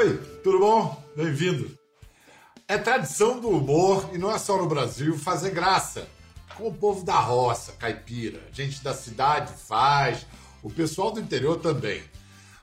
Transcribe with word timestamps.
Oi, 0.00 0.16
tudo 0.42 0.60
bom? 0.60 1.04
Bem-vindo. 1.14 1.78
É 2.66 2.78
tradição 2.78 3.38
do 3.38 3.50
humor, 3.50 4.08
e 4.14 4.16
não 4.16 4.30
é 4.34 4.38
só 4.38 4.56
no 4.56 4.66
Brasil, 4.66 5.18
fazer 5.18 5.50
graça. 5.50 6.08
Com 6.56 6.68
o 6.68 6.72
povo 6.72 7.04
da 7.04 7.20
roça, 7.20 7.72
caipira, 7.72 8.40
gente 8.50 8.82
da 8.82 8.94
cidade 8.94 9.52
faz, 9.52 10.26
o 10.62 10.70
pessoal 10.70 11.10
do 11.10 11.20
interior 11.20 11.58
também. 11.58 12.02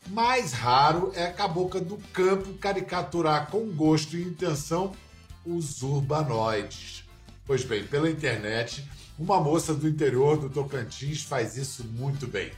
Mais 0.07 0.51
raro 0.51 1.11
é 1.13 1.25
a 1.25 1.31
cabocla 1.31 1.79
do 1.79 1.99
campo 2.11 2.55
caricaturar 2.55 3.51
com 3.51 3.67
gosto 3.67 4.17
e 4.17 4.23
intenção 4.23 4.91
os 5.45 5.83
urbanoides. 5.83 7.03
Pois 7.45 7.63
bem, 7.63 7.85
pela 7.85 8.09
internet, 8.09 8.83
uma 9.19 9.39
moça 9.39 9.75
do 9.75 9.87
interior 9.87 10.37
do 10.37 10.49
Tocantins 10.49 11.21
faz 11.21 11.55
isso 11.55 11.83
muito 11.83 12.25
bem. 12.25 12.51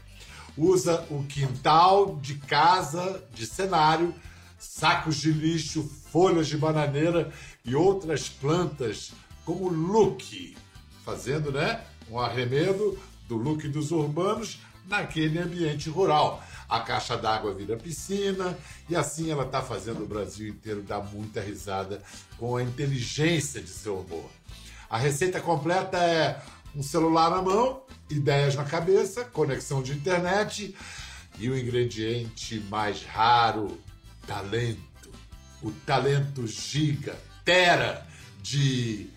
Usa 0.57 1.05
o 1.09 1.25
quintal 1.25 2.15
de 2.21 2.35
casa 2.35 3.21
de 3.33 3.45
cenário, 3.45 4.15
sacos 4.59 5.15
de 5.15 5.31
lixo, 5.31 5.89
folhas 6.11 6.47
de 6.47 6.57
bananeira 6.57 7.31
e 7.63 7.73
outras 7.73 8.27
plantas 8.27 9.13
como 9.45 9.69
look, 9.69 10.55
fazendo, 11.03 11.51
né, 11.51 11.81
um 12.11 12.19
arremedo 12.19 12.99
do 13.27 13.35
look 13.35 13.67
dos 13.67 13.91
urbanos 13.91 14.59
naquele 14.85 15.39
ambiente 15.39 15.89
rural. 15.89 16.43
A 16.67 16.81
caixa 16.81 17.17
d'água 17.17 17.53
vira 17.53 17.77
piscina 17.77 18.57
e 18.87 18.95
assim 18.95 19.31
ela 19.31 19.45
está 19.45 19.61
fazendo 19.61 20.03
o 20.03 20.07
Brasil 20.07 20.49
inteiro 20.49 20.83
dar 20.83 20.99
muita 20.99 21.41
risada 21.41 22.01
com 22.37 22.57
a 22.57 22.63
inteligência 22.63 23.61
de 23.61 23.69
seu 23.69 23.99
humor. 23.99 24.29
A 24.89 24.97
receita 24.97 25.39
completa 25.39 25.97
é 25.97 26.39
um 26.75 26.83
celular 26.83 27.31
na 27.31 27.41
mão, 27.41 27.81
ideias 28.09 28.55
na 28.55 28.65
cabeça, 28.65 29.23
conexão 29.25 29.81
de 29.81 29.93
internet 29.93 30.75
e 31.39 31.49
o 31.49 31.57
ingrediente 31.57 32.59
mais 32.69 33.03
raro, 33.03 33.79
talento. 34.29 35.11
O 35.63 35.71
talento 35.85 36.45
giga, 36.47 37.19
tera 37.43 38.07
de. 38.41 39.09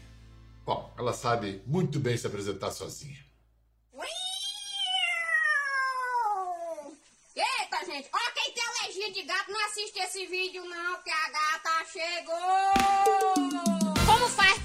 Bom, 0.65 0.93
ela 0.99 1.13
sabe 1.13 1.63
muito 1.67 2.01
bem 2.01 2.17
se 2.17 2.27
apresentar 2.27 2.71
sozinha. 2.71 3.21
Eita, 7.35 7.85
gente, 7.87 8.09
ó, 8.13 8.33
quem 8.35 8.53
tem 8.55 8.65
alergia 8.65 9.13
de 9.13 9.23
gato 9.23 9.51
não 9.53 9.67
assiste 9.67 9.99
esse 9.99 10.27
vídeo 10.27 10.65
não, 10.65 11.03
que 11.03 11.11
a 11.11 11.31
gata 11.31 11.85
chegou! 11.93 13.82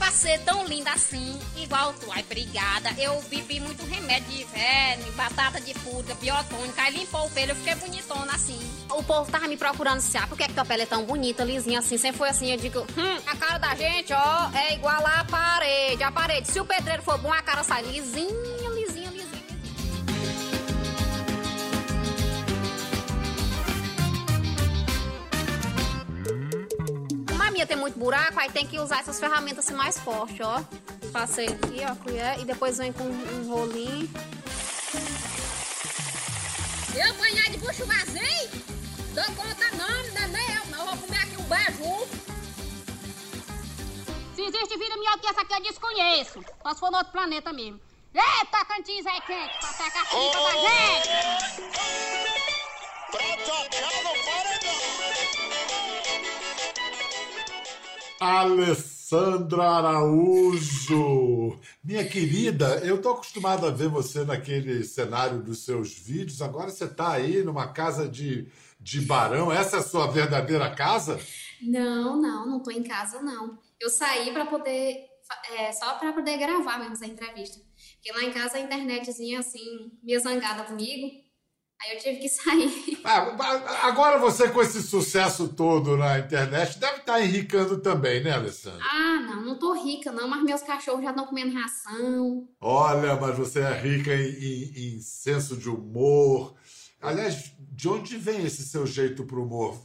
Pra 0.07 0.15
ser 0.15 0.39
tão 0.45 0.65
linda 0.65 0.89
assim, 0.93 1.37
igual 1.57 1.91
tu? 1.91 2.09
Ai, 2.09 2.21
obrigada. 2.21 2.95
Eu 2.97 3.21
bebi 3.23 3.59
muito 3.59 3.85
remédio 3.85 4.37
de 4.37 4.45
verme, 4.45 5.11
batata 5.11 5.59
de 5.59 5.73
purga, 5.73 6.15
biotônica, 6.15 6.81
aí 6.81 6.95
limpou 6.95 7.25
o 7.25 7.29
pelo, 7.31 7.51
eu 7.51 7.55
fiquei 7.57 7.75
bonitona 7.75 8.33
assim. 8.33 8.57
O 8.89 9.03
povo 9.03 9.29
tava 9.29 9.49
me 9.49 9.57
procurando 9.57 9.99
se 9.99 10.17
ah, 10.17 10.25
por 10.25 10.37
que, 10.37 10.47
que 10.47 10.53
tua 10.53 10.63
pele 10.63 10.83
é 10.83 10.85
tão 10.85 11.03
bonita, 11.03 11.43
lisinha 11.43 11.79
assim? 11.79 11.97
Sempre 11.97 12.19
foi 12.19 12.29
assim, 12.29 12.49
eu 12.53 12.57
digo, 12.57 12.87
Hum, 12.97 13.21
a 13.27 13.35
cara 13.35 13.57
da 13.57 13.75
gente, 13.75 14.13
ó, 14.13 14.49
é 14.57 14.75
igual 14.75 15.05
a 15.05 15.25
parede, 15.25 16.01
a 16.01 16.09
parede. 16.09 16.49
Se 16.49 16.59
o 16.61 16.63
pedreiro 16.63 17.03
for 17.03 17.17
bom, 17.17 17.33
a 17.33 17.41
cara 17.41 17.61
sai 17.65 17.83
lisinha. 17.83 18.76
Como 27.57 27.63
a 27.63 27.65
minha 27.65 27.65
tem 27.65 27.77
muito 27.77 27.97
buraco, 27.97 28.39
aí 28.39 28.51
tem 28.51 28.67
que 28.67 28.79
usar 28.79 28.99
essas 28.99 29.19
ferramentas 29.19 29.65
assim 29.65 29.73
mais 29.73 29.97
fortes, 29.97 30.39
ó. 30.41 30.63
Passei 31.11 31.47
aqui, 31.47 31.81
ó, 31.89 31.95
colher, 31.95 32.39
e 32.39 32.45
depois 32.45 32.77
vem 32.77 32.93
com 32.93 33.03
um 33.03 33.49
rolinho. 33.51 34.07
Eu 36.95 37.11
apanhar 37.11 37.49
de 37.49 37.57
bucho 37.57 37.85
vazio? 37.85 38.49
Dou 39.13 39.23
conta 39.35 39.71
não, 39.71 39.87
não 39.87 40.21
é 40.21 40.27
nem 40.27 40.55
eu, 40.55 40.65
não. 40.67 40.85
Vou 40.85 40.97
comer 40.97 41.17
aqui 41.17 41.37
um 41.37 41.43
beijo. 41.43 42.07
Se 44.35 44.41
existe 44.43 44.77
vida 44.77 44.95
melhor 44.97 45.17
que 45.17 45.27
essa 45.27 45.41
aqui, 45.41 45.53
eu 45.53 45.61
desconheço. 45.61 46.39
Só 46.61 46.73
se 46.73 46.79
for 46.79 46.91
no 46.91 46.97
outro 46.97 47.11
planeta 47.11 47.51
mesmo. 47.51 47.81
Eita, 48.13 48.65
Cantins 48.65 49.05
é 49.05 49.21
quente, 49.21 49.57
pra 49.59 49.73
pegar 49.73 50.01
a 50.01 50.03
da 50.03 50.51
gente. 50.61 51.09
Pra 53.11 53.37
tocar 53.45 54.03
no 54.03 54.13
paredão. 54.23 55.46
Alessandra 58.19 59.63
Araújo! 59.63 61.59
Minha 61.83 62.07
querida, 62.07 62.79
eu 62.83 62.99
tô 62.99 63.11
acostumado 63.11 63.67
a 63.67 63.71
ver 63.71 63.89
você 63.89 64.25
naquele 64.25 64.83
cenário 64.83 65.41
dos 65.41 65.63
seus 65.63 65.93
vídeos, 65.93 66.41
agora 66.41 66.69
você 66.69 66.87
tá 66.87 67.11
aí 67.11 67.43
numa 67.43 67.67
casa 67.67 68.09
de, 68.09 68.51
de 68.79 69.01
barão. 69.01 69.51
Essa 69.51 69.77
é 69.77 69.79
a 69.79 69.83
sua 69.83 70.07
verdadeira 70.07 70.73
casa? 70.73 71.19
Não, 71.61 72.19
não, 72.19 72.47
não 72.47 72.59
tô 72.59 72.71
em 72.71 72.83
casa, 72.83 73.21
não. 73.21 73.59
Eu 73.79 73.89
saí 73.89 74.31
pra 74.31 74.47
poder, 74.47 75.05
é, 75.55 75.71
só 75.71 75.93
pra 75.99 76.11
poder 76.11 76.37
gravar 76.37 76.79
mesmo 76.79 76.93
essa 76.93 77.05
entrevista. 77.05 77.61
Porque 77.95 78.11
lá 78.11 78.23
em 78.23 78.33
casa 78.33 78.57
a 78.57 78.61
internetzinha, 78.61 79.39
assim, 79.39 79.91
meio 80.01 80.19
zangada 80.19 80.63
comigo. 80.63 81.26
Aí 81.81 81.95
eu 81.95 81.99
tive 82.01 82.17
que 82.19 82.29
sair. 82.29 82.97
Ah, 83.09 83.87
agora 83.87 84.17
você 84.19 84.49
com 84.49 84.61
esse 84.61 84.81
sucesso 84.83 85.47
todo 85.47 85.95
na 85.95 86.19
internet 86.19 86.77
deve 86.77 86.97
estar 86.97 87.21
enricando 87.21 87.77
também, 87.77 88.21
né, 88.21 88.31
Alessandra? 88.31 88.81
Ah, 88.83 89.21
não, 89.21 89.45
não 89.45 89.57
tô 89.59 89.71
rica, 89.73 90.11
não, 90.11 90.27
mas 90.27 90.43
meus 90.43 90.61
cachorros 90.61 91.03
já 91.03 91.11
estão 91.11 91.25
comendo 91.25 91.53
ração. 91.57 92.49
Olha, 92.59 93.15
mas 93.15 93.37
você 93.37 93.61
é 93.61 93.71
rica 93.79 94.13
em, 94.13 94.27
em- 94.29 94.95
em 94.97 95.01
senso 95.01 95.55
de 95.55 95.69
humor. 95.69 96.53
Aliás, 97.01 97.53
de 97.71 97.87
onde 97.87 98.17
vem 98.17 98.43
esse 98.43 98.63
seu 98.63 98.85
jeito 98.85 99.23
pro 99.23 99.43
humor? 99.43 99.81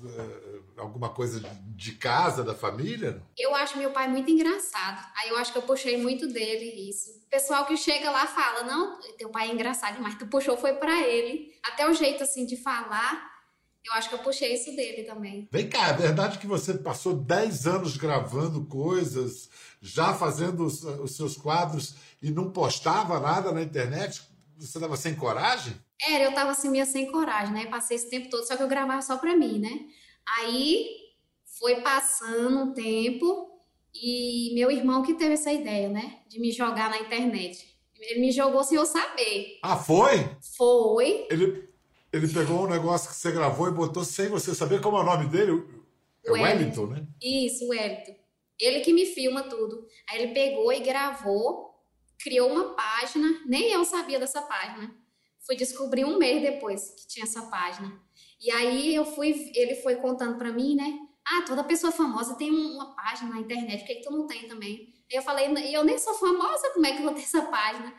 Alguma 0.82 1.10
coisa 1.10 1.40
de 1.76 1.92
casa, 1.92 2.42
da 2.42 2.54
família? 2.54 3.22
Eu 3.38 3.54
acho 3.54 3.78
meu 3.78 3.90
pai 3.90 4.08
muito 4.08 4.30
engraçado. 4.30 5.06
Aí 5.16 5.28
eu 5.28 5.36
acho 5.36 5.52
que 5.52 5.58
eu 5.58 5.62
puxei 5.62 5.96
muito 5.96 6.26
dele 6.26 6.88
isso. 6.90 7.10
O 7.10 7.30
pessoal 7.30 7.64
que 7.64 7.76
chega 7.76 8.10
lá 8.10 8.26
fala: 8.26 8.64
"Não, 8.64 8.98
teu 9.16 9.30
pai 9.30 9.48
é 9.48 9.52
engraçado 9.52 9.94
demais, 9.94 10.16
tu 10.16 10.26
puxou 10.26 10.56
foi 10.56 10.74
pra 10.74 11.00
ele". 11.06 11.52
Até 11.64 11.88
o 11.88 11.94
jeito 11.94 12.24
assim 12.24 12.44
de 12.44 12.56
falar, 12.56 13.30
eu 13.84 13.92
acho 13.94 14.08
que 14.08 14.14
eu 14.16 14.20
puxei 14.20 14.54
isso 14.54 14.74
dele 14.74 15.04
também. 15.04 15.48
Vem 15.50 15.68
cá, 15.68 15.88
é 15.88 15.92
verdade 15.92 16.38
que 16.38 16.46
você 16.46 16.74
passou 16.74 17.14
10 17.14 17.66
anos 17.66 17.96
gravando 17.96 18.64
coisas, 18.66 19.48
já 19.80 20.12
fazendo 20.14 20.64
os, 20.64 20.82
os 20.82 21.16
seus 21.16 21.36
quadros 21.36 21.94
e 22.20 22.30
não 22.30 22.50
postava 22.50 23.18
nada 23.20 23.52
na 23.52 23.62
internet? 23.62 24.22
Você 24.58 24.78
estava 24.78 24.96
sem 24.96 25.14
coragem? 25.14 25.74
Era, 26.00 26.24
eu 26.24 26.34
tava 26.34 26.50
assim 26.50 26.68
meio 26.68 26.86
sem 26.86 27.10
coragem, 27.10 27.52
né? 27.52 27.66
Passei 27.66 27.96
esse 27.96 28.10
tempo 28.10 28.28
todo, 28.28 28.46
só 28.46 28.56
que 28.56 28.62
eu 28.62 28.68
gravava 28.68 29.02
só 29.02 29.16
pra 29.16 29.36
mim, 29.36 29.58
né? 29.58 29.70
Aí 30.26 30.88
foi 31.58 31.80
passando 31.80 32.58
um 32.58 32.72
tempo 32.72 33.50
e 33.94 34.52
meu 34.54 34.70
irmão 34.70 35.02
que 35.02 35.14
teve 35.14 35.34
essa 35.34 35.52
ideia, 35.52 35.88
né? 35.88 36.20
De 36.28 36.40
me 36.40 36.50
jogar 36.50 36.90
na 36.90 36.98
internet. 36.98 37.72
Ele 38.00 38.20
me 38.20 38.32
jogou 38.32 38.64
sem 38.64 38.76
eu 38.76 38.86
saber. 38.86 39.58
Ah, 39.62 39.76
foi? 39.76 40.28
Foi. 40.56 41.26
Ele, 41.30 41.68
ele 42.12 42.26
pegou 42.28 42.64
um 42.64 42.68
negócio 42.68 43.08
que 43.08 43.14
você 43.14 43.30
gravou 43.30 43.68
e 43.68 43.72
botou 43.72 44.04
sem 44.04 44.28
você 44.28 44.54
saber 44.54 44.80
como 44.80 44.96
é 44.96 45.00
o 45.00 45.04
nome 45.04 45.26
dele? 45.28 45.64
É 46.24 46.32
Wellington, 46.32 46.86
né? 46.86 47.06
Isso, 47.22 47.64
o 47.64 47.68
Wellington. 47.68 48.16
Ele 48.58 48.80
que 48.80 48.92
me 48.92 49.06
filma 49.06 49.44
tudo. 49.44 49.86
Aí 50.08 50.22
ele 50.22 50.34
pegou 50.34 50.72
e 50.72 50.80
gravou, 50.80 51.80
criou 52.18 52.50
uma 52.50 52.74
página, 52.74 53.40
nem 53.46 53.72
eu 53.72 53.84
sabia 53.84 54.18
dessa 54.18 54.42
página. 54.42 54.94
Fui 55.44 55.56
descobrir 55.56 56.04
um 56.04 56.18
mês 56.18 56.42
depois 56.42 56.90
que 56.90 57.06
tinha 57.06 57.24
essa 57.24 57.42
página. 57.42 58.00
E 58.42 58.50
aí 58.50 58.94
eu 58.94 59.04
fui, 59.04 59.52
ele 59.54 59.76
foi 59.76 59.96
contando 59.96 60.36
pra 60.36 60.52
mim, 60.52 60.74
né? 60.74 60.98
Ah, 61.24 61.42
toda 61.46 61.62
pessoa 61.64 61.92
famosa 61.92 62.34
tem 62.36 62.50
um- 62.50 62.74
uma 62.74 62.94
página 62.96 63.30
na 63.30 63.40
internet, 63.40 63.80
por 63.80 63.86
que, 63.86 63.94
que 63.96 64.02
tu 64.02 64.10
não 64.10 64.26
tem 64.26 64.48
também? 64.48 64.92
Aí 65.10 65.16
eu 65.18 65.22
falei, 65.22 65.46
eu 65.74 65.84
nem 65.84 65.98
sou 65.98 66.14
famosa, 66.14 66.70
como 66.74 66.86
é 66.86 66.92
que 66.92 66.98
eu 66.98 67.04
vou 67.04 67.14
ter 67.14 67.22
essa 67.22 67.42
página? 67.42 67.94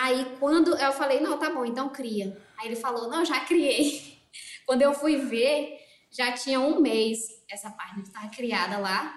Aí 0.00 0.36
quando 0.38 0.76
eu 0.76 0.92
falei, 0.92 1.20
não, 1.20 1.38
tá 1.38 1.50
bom, 1.50 1.64
então 1.64 1.88
cria. 1.90 2.36
Aí 2.58 2.68
ele 2.68 2.76
falou, 2.76 3.08
não, 3.08 3.24
já 3.24 3.40
criei. 3.40 4.18
Quando 4.66 4.82
eu 4.82 4.94
fui 4.94 5.16
ver, 5.16 5.78
já 6.10 6.32
tinha 6.32 6.60
um 6.60 6.80
mês 6.80 7.20
essa 7.50 7.70
página 7.70 8.02
estava 8.02 8.28
criada 8.28 8.78
lá. 8.78 9.14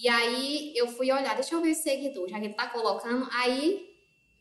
E 0.00 0.08
aí 0.08 0.72
eu 0.76 0.88
fui 0.88 1.10
olhar, 1.12 1.34
deixa 1.34 1.54
eu 1.54 1.60
ver 1.60 1.70
esse 1.70 1.82
seguidor, 1.82 2.28
já 2.28 2.38
que 2.38 2.46
ele 2.46 2.54
tá 2.54 2.68
colocando. 2.68 3.28
Aí 3.32 3.87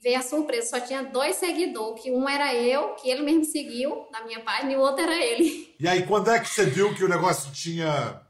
veio 0.02 0.20
a 0.20 0.22
surpresa, 0.22 0.70
só 0.70 0.80
tinha 0.80 1.04
dois 1.04 1.38
seguidores, 1.38 2.02
que 2.02 2.12
um 2.12 2.28
era 2.28 2.54
eu, 2.54 2.96
que 2.96 3.10
ele 3.10 3.22
mesmo 3.24 3.46
seguiu 3.46 4.08
na 4.12 4.24
minha 4.24 4.40
página, 4.42 4.72
e 4.72 4.76
o 4.76 4.82
outro 4.82 5.02
era 5.02 5.16
ele. 5.16 5.76
E 5.80 5.88
aí, 5.88 6.06
quando 6.06 6.30
é 6.30 6.40
que 6.40 6.50
você 6.50 6.66
viu 6.66 6.94
que 6.94 7.04
o 7.04 7.10
negócio 7.10 7.52
tinha 7.52 8.22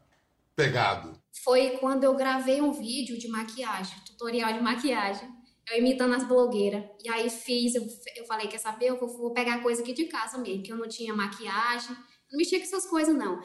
pegado? 0.56 1.18
Foi 1.44 1.70
quando 1.78 2.04
eu 2.04 2.14
gravei 2.14 2.60
um 2.60 2.72
vídeo 2.72 3.18
de 3.18 3.28
maquiagem, 3.28 3.98
tutorial 4.04 4.52
de 4.52 4.60
maquiagem. 4.60 5.28
Eu 5.70 5.78
imitando 5.78 6.14
as 6.14 6.24
blogueiras. 6.26 6.82
E 7.04 7.10
aí 7.10 7.28
fiz, 7.28 7.74
eu, 7.74 7.86
eu 8.16 8.24
falei, 8.24 8.48
quer 8.48 8.58
saber? 8.58 8.86
Eu 8.86 8.98
vou, 8.98 9.08
vou 9.08 9.32
pegar 9.34 9.62
coisa 9.62 9.82
aqui 9.82 9.92
de 9.92 10.06
casa 10.06 10.38
mesmo, 10.38 10.62
que 10.62 10.72
eu 10.72 10.76
não 10.78 10.88
tinha 10.88 11.12
maquiagem. 11.12 11.94
Não 12.30 12.38
mexia 12.38 12.58
com 12.58 12.64
essas 12.64 12.86
coisas, 12.86 13.14
não. 13.14 13.40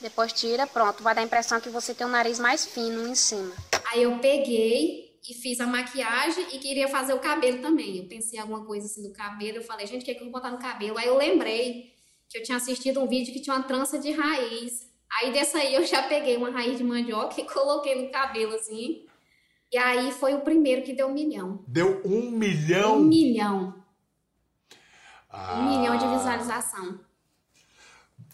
Depois 0.00 0.32
tira, 0.32 0.66
pronto. 0.66 1.02
Vai 1.02 1.14
dar 1.14 1.20
a 1.20 1.24
impressão 1.24 1.60
que 1.60 1.68
você 1.68 1.94
tem 1.94 2.06
o 2.06 2.10
nariz 2.10 2.38
mais 2.38 2.66
fino 2.66 3.06
em 3.06 3.14
cima. 3.14 3.52
Aí 3.92 4.02
eu 4.02 4.18
peguei 4.18 5.07
e 5.28 5.34
fiz 5.34 5.60
a 5.60 5.66
maquiagem 5.66 6.46
e 6.54 6.58
queria 6.58 6.88
fazer 6.88 7.12
o 7.12 7.18
cabelo 7.18 7.60
também. 7.60 7.98
Eu 7.98 8.04
pensei 8.06 8.38
em 8.38 8.42
alguma 8.42 8.64
coisa 8.64 8.86
assim 8.86 9.02
do 9.02 9.12
cabelo. 9.12 9.58
Eu 9.58 9.62
falei, 9.62 9.86
gente, 9.86 10.00
o 10.02 10.04
que, 10.04 10.10
é 10.10 10.14
que 10.14 10.20
eu 10.20 10.24
vou 10.24 10.32
botar 10.32 10.50
no 10.50 10.58
cabelo? 10.58 10.96
Aí 10.96 11.06
eu 11.06 11.18
lembrei 11.18 11.92
que 12.28 12.38
eu 12.38 12.42
tinha 12.42 12.56
assistido 12.56 12.98
um 13.00 13.06
vídeo 13.06 13.32
que 13.32 13.40
tinha 13.40 13.54
uma 13.54 13.62
trança 13.62 13.98
de 13.98 14.10
raiz. 14.10 14.88
Aí 15.20 15.30
dessa 15.32 15.58
aí 15.58 15.74
eu 15.74 15.84
já 15.84 16.02
peguei 16.02 16.36
uma 16.36 16.50
raiz 16.50 16.78
de 16.78 16.84
mandioca 16.84 17.38
e 17.40 17.44
coloquei 17.44 18.02
no 18.02 18.10
cabelo 18.10 18.54
assim. 18.54 19.04
E 19.70 19.76
aí 19.76 20.10
foi 20.12 20.32
o 20.34 20.40
primeiro 20.40 20.82
que 20.82 20.94
deu 20.94 21.08
um 21.08 21.12
milhão. 21.12 21.62
Deu 21.68 22.00
um 22.06 22.30
milhão. 22.30 22.96
Um 23.00 23.04
milhão. 23.04 23.74
Ah, 25.28 25.58
Um 25.60 25.78
milhão 25.78 25.98
de 25.98 26.06
visualização. 26.08 27.00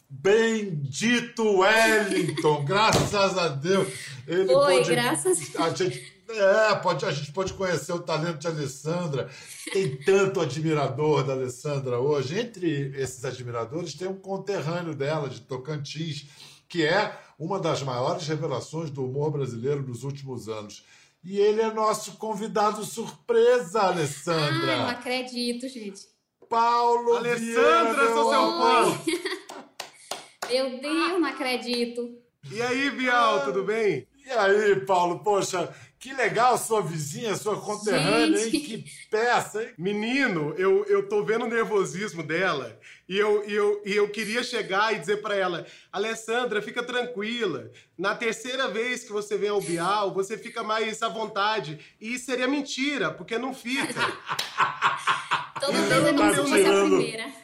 Bendito 0.09 1.59
Wellington, 1.59 2.63
graças 2.65 3.37
a 3.37 3.49
Deus. 3.49 3.89
Ele 4.29 4.47
Foi, 4.47 4.77
pôde- 4.77 4.91
graças 4.91 5.57
a 5.57 5.71
gente 5.71 6.14
é, 6.39 6.75
pode, 6.77 7.05
a 7.05 7.11
gente 7.13 7.33
pode 7.33 7.53
conhecer 7.55 7.93
o 7.93 7.99
talento 8.01 8.39
de 8.39 8.47
Alessandra. 8.47 9.29
Tem 9.73 9.97
tanto 9.97 10.41
admirador 10.41 11.25
da 11.25 11.33
Alessandra 11.33 11.99
hoje. 11.99 12.39
Entre 12.39 12.93
esses 12.97 13.25
admiradores 13.25 13.95
tem 13.95 14.09
um 14.09 14.19
conterrâneo 14.19 14.95
dela, 14.95 15.29
de 15.29 15.41
Tocantins, 15.43 16.27
que 16.69 16.85
é 16.85 17.17
uma 17.39 17.59
das 17.59 17.83
maiores 17.83 18.27
revelações 18.27 18.91
do 18.91 19.05
humor 19.05 19.31
brasileiro 19.31 19.83
dos 19.83 20.05
últimos 20.05 20.49
anos. 20.49 20.85
E 21.23 21.39
ele 21.39 21.61
é 21.63 21.73
nosso 21.73 22.13
convidado 22.19 22.85
surpresa, 22.85 23.81
Ah, 23.81 23.85
não 23.85 23.93
Alessandra. 23.93 24.91
acredito, 24.91 25.69
gente. 25.69 26.03
Paulo 26.49 27.17
Alessandra, 27.17 27.85
Vieira, 27.95 28.13
sou 28.15 28.31
seu 28.31 28.41
fã. 28.41 28.47
amor. 28.83 28.99
Meu 30.51 30.81
Deus, 30.81 31.21
não 31.21 31.25
acredito. 31.25 32.19
E 32.53 32.61
aí, 32.61 32.91
Bial, 32.91 33.45
tudo 33.47 33.65
bem? 33.65 34.07
E 34.27 34.31
aí, 34.31 34.77
Paulo, 34.85 35.21
poxa, 35.21 35.75
que 36.05 36.13
legal 36.13 36.59
sua 36.59 36.83
vizinha, 36.83 37.35
sua 37.35 37.59
conterrânea, 37.59 38.39
hein? 38.39 38.51
Gente. 38.51 38.61
Que 38.61 38.85
peça, 39.11 39.63
hein? 39.63 39.71
Menino, 39.79 40.55
eu, 40.59 40.85
eu 40.85 41.09
tô 41.09 41.25
vendo 41.25 41.47
o 41.47 41.49
nervosismo 41.49 42.23
dela 42.23 42.79
e 43.09 43.17
eu, 43.17 43.43
e 43.49 43.55
eu, 43.55 43.83
e 43.87 43.97
eu 43.97 44.11
queria 44.11 44.45
chegar 44.45 44.93
e 44.93 44.99
dizer 44.99 45.23
pra 45.23 45.35
ela: 45.35 45.67
Alessandra, 45.91 46.61
fica 46.61 46.83
tranquila. 46.83 47.71
Na 47.97 48.15
terceira 48.15 48.69
vez 48.69 49.03
que 49.05 49.13
você 49.13 49.39
vem 49.39 49.49
ao 49.49 49.63
Bial, 49.63 50.13
você 50.13 50.37
fica 50.37 50.63
mais 50.63 51.03
à 51.03 51.09
vontade. 51.09 51.79
E 51.99 52.19
seria 52.19 52.47
mentira, 52.47 53.11
porque 53.11 53.39
não 53.39 53.55
fica. 53.55 53.95
Toda 55.59 55.73
vez 55.73 56.05
é 56.05 56.13
como 56.13 56.31
se 56.31 56.37
fosse 56.37 56.67
a 56.67 56.81
primeira. 56.83 57.44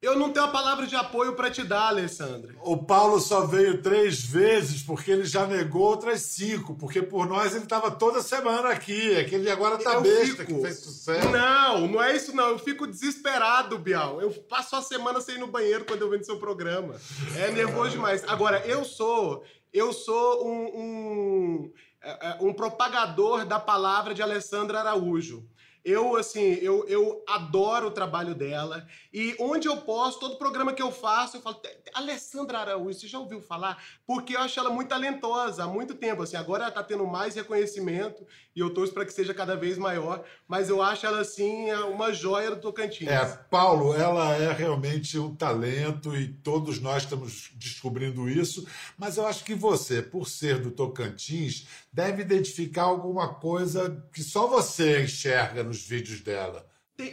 Eu 0.00 0.16
não 0.16 0.32
tenho 0.32 0.46
a 0.46 0.50
palavra 0.50 0.86
de 0.86 0.94
apoio 0.94 1.32
pra 1.34 1.50
te 1.50 1.64
dar, 1.64 1.88
Alessandra. 1.88 2.54
O 2.62 2.76
Paulo 2.76 3.18
só 3.18 3.44
veio 3.46 3.82
três 3.82 4.22
vezes 4.22 4.80
porque 4.80 5.10
ele 5.10 5.24
já 5.24 5.44
negou 5.44 5.82
outras 5.82 6.20
cinco, 6.22 6.76
porque 6.76 7.02
por 7.02 7.26
nós 7.26 7.52
ele 7.52 7.64
estava 7.64 7.90
toda 7.90 8.22
semana 8.22 8.68
aqui. 8.68 9.16
É 9.16 9.24
que 9.24 9.34
ele 9.34 9.50
agora 9.50 9.76
tá 9.76 9.94
Eu 9.94 10.02
besta, 10.02 10.44
fico- 10.44 10.54
que 10.54 10.62
fez 10.62 10.78
sucesso. 10.78 11.28
Não, 11.30 11.88
não 11.88 12.00
é 12.00 12.14
isso 12.14 12.32
não. 12.34 12.50
Eu 12.50 12.58
fico 12.60 12.86
desesperado, 12.86 13.76
Bial. 13.76 14.22
Eu 14.22 14.30
passo 14.48 14.76
a 14.76 14.82
semana 14.82 15.20
sem 15.20 15.34
ir 15.34 15.38
no 15.38 15.48
banheiro 15.48 15.84
quando 15.84 16.02
eu 16.02 16.08
venho 16.08 16.20
no 16.20 16.26
seu 16.26 16.38
programa. 16.38 16.94
É 17.36 17.50
nervoso 17.50 17.90
demais. 17.90 18.22
Agora, 18.28 18.64
eu 18.66 18.84
sou, 18.84 19.42
eu 19.72 19.92
sou 19.92 20.46
um, 20.48 20.62
um, 20.80 21.72
é, 22.00 22.10
é, 22.30 22.38
um 22.40 22.52
propagador 22.54 23.44
da 23.44 23.58
palavra 23.58 24.14
de 24.14 24.22
Alessandra 24.22 24.78
Araújo. 24.78 25.44
Eu, 25.88 26.16
assim, 26.16 26.52
eu, 26.60 26.86
eu 26.86 27.24
adoro 27.26 27.86
o 27.86 27.90
trabalho 27.90 28.34
dela. 28.34 28.86
E 29.10 29.34
onde 29.40 29.66
eu 29.66 29.78
posso, 29.78 30.20
todo 30.20 30.36
programa 30.36 30.74
que 30.74 30.82
eu 30.82 30.92
faço, 30.92 31.38
eu 31.38 31.40
falo, 31.40 31.56
"Te- 31.56 31.68
te- 31.68 31.90
Alessandra 31.94 32.58
Araújo, 32.58 32.98
você 33.00 33.08
já 33.08 33.18
ouviu 33.18 33.40
falar? 33.40 33.82
Porque 34.06 34.36
eu 34.36 34.40
acho 34.40 34.60
ela 34.60 34.68
muito 34.68 34.88
talentosa 34.90 35.64
há 35.64 35.66
muito 35.66 35.94
tempo. 35.94 36.22
Assim, 36.22 36.36
agora 36.36 36.64
ela 36.64 36.72
tá 36.72 36.82
tendo 36.82 37.06
mais 37.06 37.34
reconhecimento 37.36 38.26
e 38.54 38.60
eu 38.60 38.68
torço 38.74 38.92
para 38.92 39.06
que 39.06 39.12
seja 39.14 39.32
cada 39.32 39.56
vez 39.56 39.78
maior. 39.78 40.22
Mas 40.46 40.68
eu 40.68 40.82
acho 40.82 41.06
ela, 41.06 41.20
assim, 41.20 41.72
uma 41.94 42.12
joia 42.12 42.50
do 42.50 42.60
Tocantins. 42.60 43.08
É, 43.08 43.24
Paulo, 43.50 43.94
ela 43.94 44.34
é 44.36 44.52
realmente 44.52 45.18
um 45.18 45.34
talento 45.34 46.14
e 46.14 46.28
todos 46.28 46.80
nós 46.80 47.04
estamos 47.04 47.50
descobrindo 47.54 48.28
isso, 48.28 48.66
mas 48.98 49.16
eu 49.16 49.26
acho 49.26 49.42
que 49.42 49.54
você, 49.54 50.02
por 50.02 50.28
ser 50.28 50.58
do 50.60 50.70
Tocantins, 50.70 51.66
deve 51.92 52.22
identificar 52.22 52.82
alguma 52.82 53.34
coisa 53.34 54.04
que 54.12 54.22
só 54.22 54.46
você 54.46 55.02
enxerga 55.02 55.62
nos 55.62 55.86
vídeos 55.86 56.20
dela. 56.20 56.66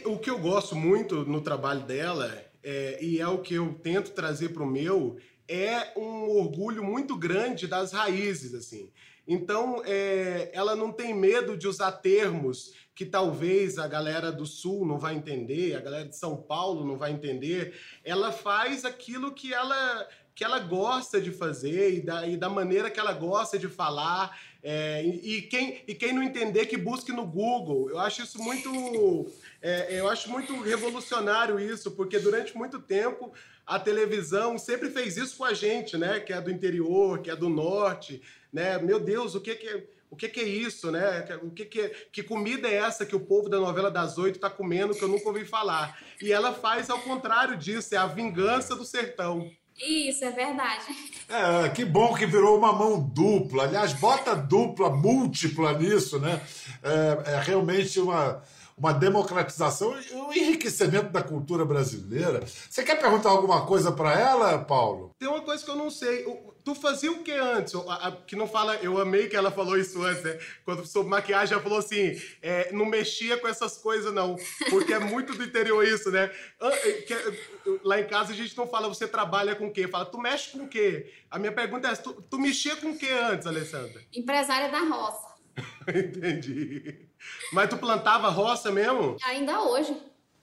O 0.04 0.18
que 0.18 0.30
eu 0.30 0.38
gosto 0.38 0.74
muito 0.74 1.24
no 1.24 1.40
trabalho 1.40 1.82
dela, 1.82 2.32
é, 2.62 2.98
e 3.02 3.20
é 3.20 3.28
o 3.28 3.38
que 3.38 3.54
eu 3.54 3.74
tento 3.74 4.10
trazer 4.10 4.48
para 4.50 4.62
o 4.62 4.66
meu, 4.66 5.16
é 5.48 5.92
um 5.96 6.28
orgulho 6.28 6.82
muito 6.82 7.16
grande 7.16 7.66
das 7.66 7.92
raízes, 7.92 8.52
assim. 8.54 8.90
Então, 9.28 9.82
é, 9.84 10.50
ela 10.52 10.76
não 10.76 10.92
tem 10.92 11.14
medo 11.14 11.56
de 11.56 11.66
usar 11.66 11.92
termos 11.92 12.72
que 12.94 13.04
talvez 13.04 13.78
a 13.78 13.86
galera 13.86 14.32
do 14.32 14.46
Sul 14.46 14.86
não 14.86 14.98
vai 14.98 15.14
entender, 15.14 15.74
a 15.74 15.80
galera 15.80 16.08
de 16.08 16.16
São 16.16 16.36
Paulo 16.36 16.86
não 16.86 16.96
vai 16.96 17.12
entender. 17.12 17.74
Ela 18.04 18.32
faz 18.32 18.84
aquilo 18.84 19.34
que 19.34 19.52
ela 19.52 20.08
que 20.36 20.44
ela 20.44 20.58
gosta 20.58 21.18
de 21.18 21.32
fazer 21.32 21.94
e 21.94 22.00
da, 22.02 22.26
e 22.28 22.36
da 22.36 22.50
maneira 22.50 22.90
que 22.90 23.00
ela 23.00 23.14
gosta 23.14 23.58
de 23.58 23.68
falar. 23.68 24.38
É, 24.62 25.02
e, 25.02 25.36
e 25.36 25.42
quem, 25.42 25.82
e 25.88 25.94
quem 25.94 26.12
não 26.12 26.22
entender, 26.22 26.66
que 26.66 26.76
busque 26.76 27.10
no 27.10 27.24
Google. 27.24 27.88
Eu 27.88 27.98
acho 27.98 28.22
isso 28.22 28.38
muito. 28.40 29.32
é, 29.62 29.98
eu 29.98 30.06
acho 30.10 30.30
muito 30.30 30.60
revolucionário 30.60 31.58
isso, 31.58 31.90
porque 31.92 32.18
durante 32.18 32.54
muito 32.54 32.78
tempo 32.78 33.32
a 33.66 33.80
televisão 33.80 34.58
sempre 34.58 34.90
fez 34.90 35.16
isso 35.16 35.38
com 35.38 35.44
a 35.46 35.54
gente, 35.54 35.96
né? 35.96 36.20
Que 36.20 36.34
é 36.34 36.40
do 36.40 36.50
interior, 36.50 37.20
que 37.20 37.30
é 37.30 37.34
do 37.34 37.48
norte, 37.48 38.20
né? 38.52 38.78
Meu 38.78 39.00
Deus, 39.00 39.34
o 39.34 39.40
que 39.40 39.54
que 39.54 39.66
é, 39.66 39.84
o 40.10 40.16
que 40.16 40.28
que 40.28 40.40
é 40.40 40.44
isso, 40.44 40.90
né? 40.90 41.26
O 41.42 41.50
que 41.50 41.64
que, 41.64 41.80
é- 41.80 41.88
que 42.12 42.22
comida 42.22 42.68
é 42.68 42.74
essa 42.74 43.06
que 43.06 43.16
o 43.16 43.20
povo 43.20 43.48
da 43.48 43.58
novela 43.58 43.90
das 43.90 44.18
oito 44.18 44.38
tá 44.38 44.50
comendo 44.50 44.94
que 44.94 45.02
eu 45.02 45.08
nunca 45.08 45.28
ouvi 45.28 45.46
falar? 45.46 45.98
E 46.20 46.30
ela 46.30 46.52
faz 46.52 46.90
ao 46.90 47.00
contrário 47.00 47.56
disso, 47.56 47.94
é 47.94 47.98
a 47.98 48.06
vingança 48.06 48.76
do 48.76 48.84
sertão. 48.84 49.50
Isso, 49.78 50.24
é 50.24 50.30
verdade. 50.30 50.84
É, 51.28 51.68
que 51.68 51.84
bom 51.84 52.14
que 52.14 52.24
virou 52.24 52.56
uma 52.56 52.72
mão 52.72 53.00
dupla. 53.00 53.64
Aliás, 53.64 53.92
bota 53.92 54.34
dupla, 54.34 54.90
múltipla 54.90 55.76
nisso, 55.78 56.18
né? 56.18 56.40
É, 56.82 57.32
é 57.32 57.40
realmente 57.40 58.00
uma, 58.00 58.42
uma 58.76 58.92
democratização 58.92 59.98
e 59.98 60.14
um 60.14 60.32
enriquecimento 60.32 61.08
da 61.10 61.22
cultura 61.22 61.64
brasileira. 61.64 62.44
Você 62.68 62.82
quer 62.82 63.00
perguntar 63.00 63.30
alguma 63.30 63.64
coisa 63.66 63.90
para 63.90 64.18
ela, 64.20 64.58
Paulo? 64.58 65.12
Tem 65.18 65.28
uma 65.28 65.40
coisa 65.40 65.64
que 65.64 65.70
eu 65.70 65.76
não 65.76 65.90
sei. 65.90 66.26
Tu 66.62 66.74
fazia 66.74 67.10
o 67.10 67.22
que 67.22 67.32
antes? 67.32 67.74
A- 67.74 68.08
a- 68.08 68.12
Que 68.12 68.36
não 68.36 68.46
fala. 68.46 68.74
Eu 68.76 69.00
amei 69.00 69.28
que 69.28 69.36
ela 69.36 69.50
falou 69.50 69.78
isso 69.78 70.02
antes, 70.02 70.22
né? 70.22 70.38
Quando 70.64 70.84
sobre 70.84 71.08
maquiagem, 71.08 71.54
ela 71.54 71.62
falou 71.62 71.78
assim: 71.78 72.20
é, 72.42 72.70
não 72.72 72.84
mexia 72.84 73.38
com 73.38 73.48
essas 73.48 73.78
coisas, 73.78 74.12
não. 74.12 74.36
Porque 74.68 74.92
é 74.92 74.98
muito 74.98 75.34
do 75.34 75.44
interior 75.44 75.82
isso, 75.86 76.10
né? 76.10 76.30
É, 76.60 76.92
que- 77.02 77.14
é, 77.14 77.56
Lá 77.82 77.98
em 78.00 78.06
casa 78.06 78.32
a 78.32 78.36
gente 78.36 78.56
não 78.56 78.66
fala 78.66 78.88
você 78.88 79.08
trabalha 79.08 79.54
com 79.56 79.66
o 79.68 79.72
quê? 79.72 79.88
Fala, 79.88 80.04
tu 80.04 80.18
mexe 80.18 80.50
com 80.56 80.64
o 80.64 80.68
quê? 80.68 81.12
A 81.30 81.38
minha 81.38 81.50
pergunta 81.50 81.88
é 81.88 81.96
tu, 81.96 82.12
tu 82.30 82.38
mexia 82.38 82.76
com 82.76 82.90
o 82.90 82.98
quê 82.98 83.08
antes, 83.10 83.44
Alessandra? 83.46 84.00
Empresária 84.14 84.68
da 84.70 84.80
roça. 84.80 85.34
Entendi. 85.88 87.08
Mas 87.52 87.68
tu 87.68 87.76
plantava 87.76 88.28
roça 88.28 88.70
mesmo? 88.70 89.16
Ainda 89.24 89.62
hoje. 89.62 89.96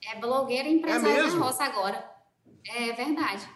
É 0.06 0.18
blogueira 0.18 0.68
e 0.68 0.74
empresária 0.74 1.22
mesmo? 1.22 1.40
da 1.40 1.46
roça 1.46 1.64
agora. 1.64 2.04
É 2.66 2.92
verdade. 2.92 3.48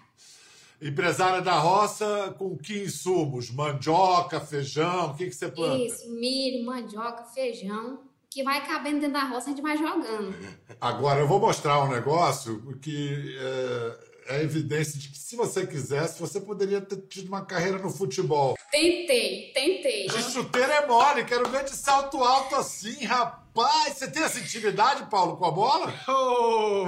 Empresária 0.80 1.42
da 1.42 1.58
roça, 1.58 2.34
com 2.38 2.56
que 2.56 2.84
insumos? 2.84 3.50
Mandioca, 3.50 4.40
feijão, 4.40 5.10
o 5.10 5.14
que, 5.14 5.26
que 5.26 5.32
você 5.32 5.48
planta? 5.48 5.82
Isso, 5.82 6.08
milho, 6.14 6.64
mandioca, 6.64 7.24
feijão. 7.24 8.04
Que 8.30 8.44
vai 8.44 8.64
cabendo 8.66 9.00
dentro 9.00 9.14
da 9.14 9.24
roça, 9.24 9.46
a 9.46 9.48
gente 9.48 9.62
vai 9.62 9.76
jogando. 9.76 10.34
Agora, 10.80 11.20
eu 11.20 11.26
vou 11.26 11.40
mostrar 11.40 11.82
um 11.82 11.88
negócio 11.88 12.78
que 12.80 13.36
é, 13.40 14.07
é 14.28 14.42
evidência 14.42 14.98
de 14.98 15.08
que, 15.08 15.18
se 15.18 15.34
você 15.34 15.66
quisesse, 15.66 16.20
você 16.20 16.40
poderia 16.40 16.80
ter 16.80 16.96
tido 17.08 17.28
uma 17.28 17.44
carreira 17.44 17.78
no 17.78 17.90
futebol. 17.90 18.56
Tentei, 18.70 19.50
tentei. 19.54 20.06
De 20.06 20.22
chuteira 20.22 20.74
é 20.74 20.86
mole, 20.86 21.24
quero 21.24 21.48
ver 21.48 21.64
de 21.64 21.70
salto 21.70 22.22
alto 22.22 22.54
assim, 22.54 23.04
rapaz. 23.04 23.94
Você 23.94 24.10
tem 24.10 24.22
essa 24.22 24.38
intimidade, 24.38 25.08
Paulo, 25.10 25.36
com 25.36 25.46
a 25.46 25.50
bola? 25.50 25.94
Oh, 26.08 26.84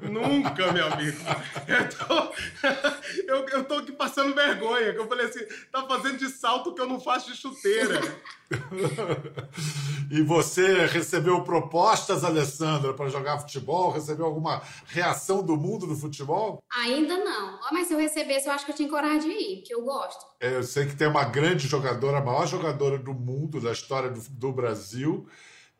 nunca, 0.00 0.72
meu 0.72 0.92
amigo. 0.92 1.18
Eu 1.68 1.88
tô, 1.88 2.32
eu, 3.28 3.48
eu 3.48 3.64
tô 3.64 3.74
aqui 3.74 3.92
passando 3.92 4.34
vergonha. 4.34 4.92
Que 4.92 4.98
eu 4.98 5.06
falei 5.06 5.26
assim, 5.26 5.44
tá 5.70 5.86
fazendo 5.86 6.18
de 6.18 6.28
salto 6.28 6.74
que 6.74 6.80
eu 6.80 6.88
não 6.88 6.98
faço 6.98 7.30
de 7.30 7.36
chuteira. 7.38 8.00
E 10.10 10.22
você 10.22 10.86
recebeu 10.86 11.42
propostas, 11.42 12.22
Alessandra, 12.24 12.94
para 12.94 13.08
jogar 13.08 13.38
futebol? 13.38 13.90
Recebeu 13.90 14.26
alguma 14.26 14.62
reação 14.86 15.42
do 15.42 15.56
mundo 15.56 15.86
do 15.86 15.96
futebol? 15.96 16.62
Ainda 16.72 17.16
não. 17.18 17.58
Ó, 17.62 17.68
Mas 17.72 17.88
se 17.88 17.94
eu 17.94 17.98
recebesse, 17.98 18.46
eu 18.46 18.52
acho 18.52 18.64
que 18.64 18.72
eu 18.72 18.76
tinha 18.76 18.88
coragem 18.88 19.30
de 19.30 19.36
ir, 19.36 19.56
porque 19.56 19.74
eu 19.74 19.82
gosto. 19.82 20.24
É, 20.40 20.54
Eu 20.54 20.62
sei 20.62 20.86
que 20.86 20.96
tem 20.96 21.08
uma 21.08 21.24
grande 21.24 21.66
jogadora, 21.66 22.18
a 22.18 22.24
maior 22.24 22.46
jogadora 22.46 22.98
do 22.98 23.12
mundo, 23.12 23.60
da 23.60 23.72
história 23.72 24.10
do, 24.10 24.20
do 24.20 24.52
Brasil, 24.52 25.26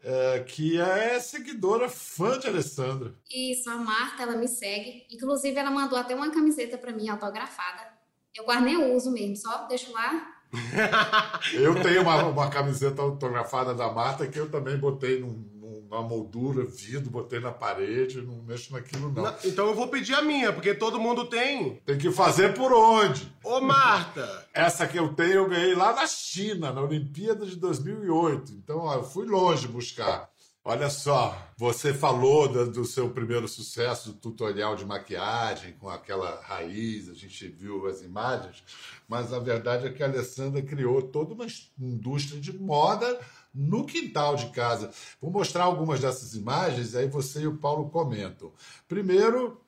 é, 0.02 0.40
que 0.40 0.80
é 0.80 1.18
seguidora, 1.20 1.88
fã 1.88 2.38
de 2.38 2.46
Alessandra. 2.48 3.14
Isso, 3.30 3.68
a 3.70 3.76
Marta, 3.76 4.22
ela 4.22 4.36
me 4.36 4.48
segue. 4.48 5.06
Inclusive, 5.10 5.56
ela 5.56 5.70
mandou 5.70 5.98
até 5.98 6.14
uma 6.14 6.30
camiseta 6.30 6.76
pra 6.76 6.92
mim, 6.92 7.08
autografada. 7.08 7.94
Eu 8.34 8.44
quase 8.44 8.64
nem 8.64 8.94
uso 8.94 9.10
mesmo, 9.10 9.36
só 9.36 9.66
deixo 9.66 9.92
lá. 9.92 10.35
Eu 11.52 11.80
tenho 11.82 12.02
uma, 12.02 12.24
uma 12.24 12.48
camiseta 12.50 13.02
autografada 13.02 13.74
da 13.74 13.90
Marta 13.92 14.26
que 14.26 14.38
eu 14.38 14.48
também 14.48 14.76
botei 14.76 15.20
num, 15.20 15.44
num 15.60 15.86
uma 15.88 16.02
moldura, 16.02 16.64
vidro, 16.64 17.10
botei 17.10 17.38
na 17.38 17.52
parede, 17.52 18.20
não 18.20 18.42
mexo 18.42 18.72
naquilo 18.72 19.12
não. 19.12 19.22
Na- 19.22 19.34
Então 19.44 19.66
eu 19.66 19.74
vou 19.74 19.86
pedir 19.88 20.14
a 20.14 20.22
minha, 20.22 20.52
porque 20.52 20.74
todo 20.74 20.98
mundo 20.98 21.26
tem. 21.26 21.76
Tem 21.86 21.96
que 21.96 22.10
fazer 22.10 22.54
por 22.54 22.72
onde? 22.72 23.32
Ô, 23.44 23.60
Marta! 23.60 24.46
Essa 24.52 24.86
que 24.88 24.98
eu 24.98 25.14
tenho 25.14 25.32
eu 25.34 25.48
ganhei 25.48 25.74
lá 25.74 25.94
na 25.94 26.06
China, 26.06 26.72
na 26.72 26.80
Olimpíada 26.82 27.46
de 27.46 27.56
2008. 27.56 28.52
Então, 28.52 28.78
ó, 28.78 28.94
eu 28.94 29.04
fui 29.04 29.26
longe 29.26 29.68
buscar. 29.68 30.28
Olha 30.68 30.90
só, 30.90 31.48
você 31.56 31.94
falou 31.94 32.48
do, 32.48 32.84
seu 32.84 33.08
primeiro 33.10 33.46
sucesso, 33.46 34.10
do 34.10 34.18
tutorial 34.18 34.74
de 34.74 34.84
maquiagem 34.84 35.74
com 35.74 35.88
aquela 35.88 36.40
raiz, 36.42 37.08
a 37.08 37.14
gente 37.14 37.46
viu 37.46 37.86
as 37.86 38.02
imagens, 38.02 38.64
mas 39.08 39.32
a 39.32 39.38
verdade 39.38 39.86
é 39.86 39.92
que 39.92 40.02
a 40.02 40.06
Alessandra 40.06 40.60
criou 40.60 41.00
toda 41.00 41.34
uma 41.34 41.46
indústria 41.78 42.40
de 42.40 42.52
moda 42.52 43.20
no 43.54 43.86
quintal 43.86 44.34
de 44.34 44.46
casa. 44.46 44.90
Vou 45.22 45.30
mostrar 45.30 45.62
algumas 45.62 46.00
dessas 46.00 46.34
imagens, 46.34 46.96
aí 46.96 47.06
você 47.06 47.42
e 47.42 47.46
o 47.46 47.58
Paulo 47.58 47.88
comentam. 47.88 48.52
Primeiro, 48.88 49.60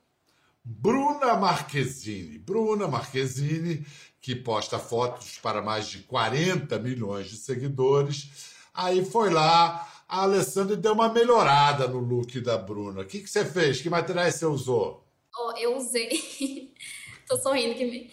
Bruna 0.61 1.33
Marquezine. 1.37 2.37
Bruna 2.39 2.89
Marquezine, 2.89 3.87
que 4.19 4.35
posta 4.35 4.77
fotos 4.77 5.39
para 5.41 5.61
mais 5.61 5.87
de 5.87 5.99
40 5.99 6.77
milhões 6.77 7.29
de 7.29 7.37
seguidores. 7.37 8.49
Aí 8.73 9.03
foi 9.05 9.29
lá, 9.29 9.98
a 10.09 10.23
Alessandra 10.23 10.75
deu 10.75 10.93
uma 10.93 11.07
melhorada 11.09 11.87
no 11.87 11.99
look 11.99 12.41
da 12.41 12.57
Bruna. 12.57 13.01
O 13.01 13.05
que, 13.05 13.19
que 13.21 13.29
você 13.29 13.45
fez? 13.45 13.79
Que 13.81 13.89
materiais 13.89 14.35
você 14.35 14.45
usou? 14.45 15.05
Ó, 15.37 15.53
eu 15.57 15.77
usei. 15.77 16.73
Tô 17.29 17.37
sorrindo 17.37 17.75
que 17.75 17.85
me- 17.85 18.11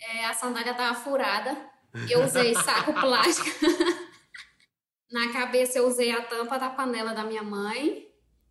é, 0.00 0.24
a 0.26 0.32
sandália 0.34 0.72
tava 0.72 0.94
furada. 1.00 1.56
Eu 2.08 2.24
usei 2.24 2.54
saco 2.54 2.92
plástico. 2.94 3.50
Na 5.10 5.30
cabeça 5.32 5.78
eu 5.78 5.86
usei 5.86 6.10
a 6.10 6.22
tampa 6.22 6.58
da 6.58 6.70
panela 6.70 7.12
da 7.12 7.24
minha 7.24 7.42
mãe. 7.42 8.06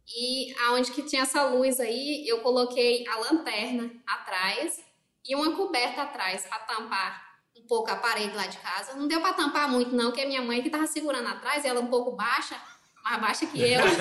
E 0.08 0.54
aonde 0.66 0.92
que 0.92 1.02
tinha 1.04 1.22
essa 1.24 1.46
luz 1.46 1.80
aí, 1.80 2.28
eu 2.28 2.40
coloquei 2.42 3.08
a 3.08 3.16
lanterna 3.18 3.90
atrás 4.06 4.80
e 5.26 5.34
uma 5.36 5.56
coberta 5.56 6.02
atrás 6.04 6.46
para 6.46 6.60
tampar 6.60 7.32
um 7.58 7.66
pouco 7.66 7.90
a 7.90 7.96
parede 7.96 8.36
lá 8.36 8.46
de 8.48 8.58
casa. 8.58 8.94
Não 8.96 9.08
deu 9.08 9.22
para 9.22 9.34
tampar 9.34 9.70
muito 9.70 9.96
não, 9.96 10.08
porque 10.12 10.26
minha 10.26 10.42
mãe 10.42 10.62
que 10.62 10.70
tava 10.70 10.86
segurando 10.88 11.28
atrás, 11.30 11.64
ela 11.64 11.80
um 11.80 11.88
pouco 11.88 12.12
baixa, 12.12 12.60
mais 13.04 13.22
baixa 13.22 13.46
que 13.46 13.60
eu. 13.62 13.82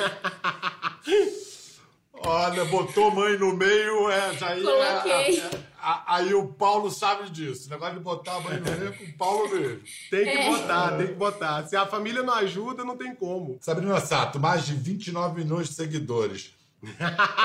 Olha, 2.23 2.65
botou 2.67 3.11
mãe 3.15 3.39
no 3.39 3.57
meio, 3.57 4.11
é, 4.11 4.35
já 4.37 4.55
ia. 4.55 4.63
Coloquei. 4.63 5.41
é, 5.41 5.51
a- 5.81 6.17
aí 6.17 6.35
o 6.35 6.49
Paulo 6.49 6.91
sabe 6.91 7.31
disso. 7.31 7.67
O 7.67 7.71
negócio 7.71 7.95
de 7.95 8.01
botar 8.01 8.35
a 8.37 8.41
mãe 8.41 8.59
no 8.61 8.65
meio 8.71 8.89
é 8.89 8.93
com 8.93 9.05
o 9.05 9.13
Paulo 9.15 9.49
mesmo. 9.49 9.81
Tem 10.11 10.25
que 10.25 10.31
É. 10.31 10.51
botar, 10.51 10.97
tem 10.99 11.07
que 11.07 11.15
botar. 11.15 11.67
Se 11.67 11.77
a 11.77 11.87
família 11.87 12.23
não 12.23 12.35
ajuda, 12.35 12.85
não 12.85 12.97
tem 12.97 13.15
como. 13.15 13.57
Sabrina 13.63 13.99
Sato, 14.01 14.39
mais 14.39 14.67
de 14.67 14.75
29 14.75 15.43
milhões 15.43 15.69
de 15.69 15.75
seguidores. 15.75 16.51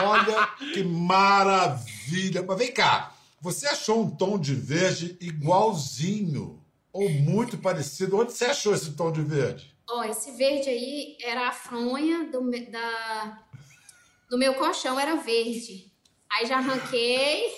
Olha 0.03 0.47
que 0.73 0.83
maravilha. 0.83 2.43
Mas 2.45 2.57
vem 2.57 2.73
cá, 2.73 3.13
você 3.39 3.67
achou 3.67 4.01
um 4.03 4.09
tom 4.09 4.37
de 4.37 4.53
verde 4.55 5.17
igualzinho 5.21 6.61
ou 6.91 7.09
muito 7.09 7.57
parecido? 7.57 8.17
Onde 8.19 8.33
você 8.33 8.45
achou 8.45 8.73
esse 8.73 8.91
tom 8.91 9.09
de 9.11 9.21
verde? 9.21 9.73
Ó, 9.87 10.03
esse 10.03 10.31
verde 10.31 10.69
aí 10.69 11.17
era 11.21 11.47
a 11.47 11.51
fronha 11.51 12.25
do, 12.25 12.49
da, 12.71 13.45
do 14.29 14.37
meu 14.37 14.55
colchão, 14.55 14.99
era 14.99 15.15
verde. 15.15 15.91
Aí 16.31 16.45
já 16.45 16.57
arranquei. 16.57 17.51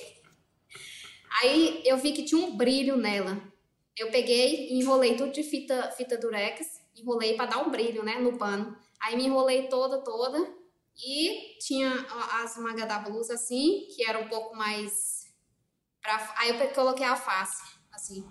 Aí 1.42 1.82
eu 1.86 1.98
vi 1.98 2.12
que 2.12 2.24
tinha 2.24 2.46
um 2.46 2.56
brilho 2.56 2.98
nela. 2.98 3.42
Eu 3.98 4.12
peguei 4.12 4.68
e 4.70 4.80
enrolei 4.80 5.16
tudo 5.16 5.32
de 5.32 5.42
fita, 5.42 5.92
fita 5.92 6.18
durex. 6.18 6.82
Enrolei 6.96 7.36
para 7.36 7.52
dar 7.52 7.60
um 7.60 7.72
brilho, 7.72 8.04
né, 8.04 8.20
no 8.20 8.38
pano. 8.38 8.78
Aí 9.02 9.16
me 9.16 9.26
enrolei 9.26 9.68
toda, 9.68 10.04
toda. 10.04 10.38
E 10.98 11.58
tinha 11.60 11.92
as 12.42 12.58
mangas 12.58 12.88
da 12.88 13.00
blusa 13.00 13.36
assim, 13.36 13.88
que 13.96 14.04
era 14.04 14.20
um 14.20 14.28
pouco 14.28 14.56
mais... 14.56 15.28
Pra, 16.02 16.34
aí 16.38 16.50
eu 16.50 16.70
coloquei 16.70 17.06
a 17.06 17.16
face, 17.16 17.64
assim. 17.92 18.28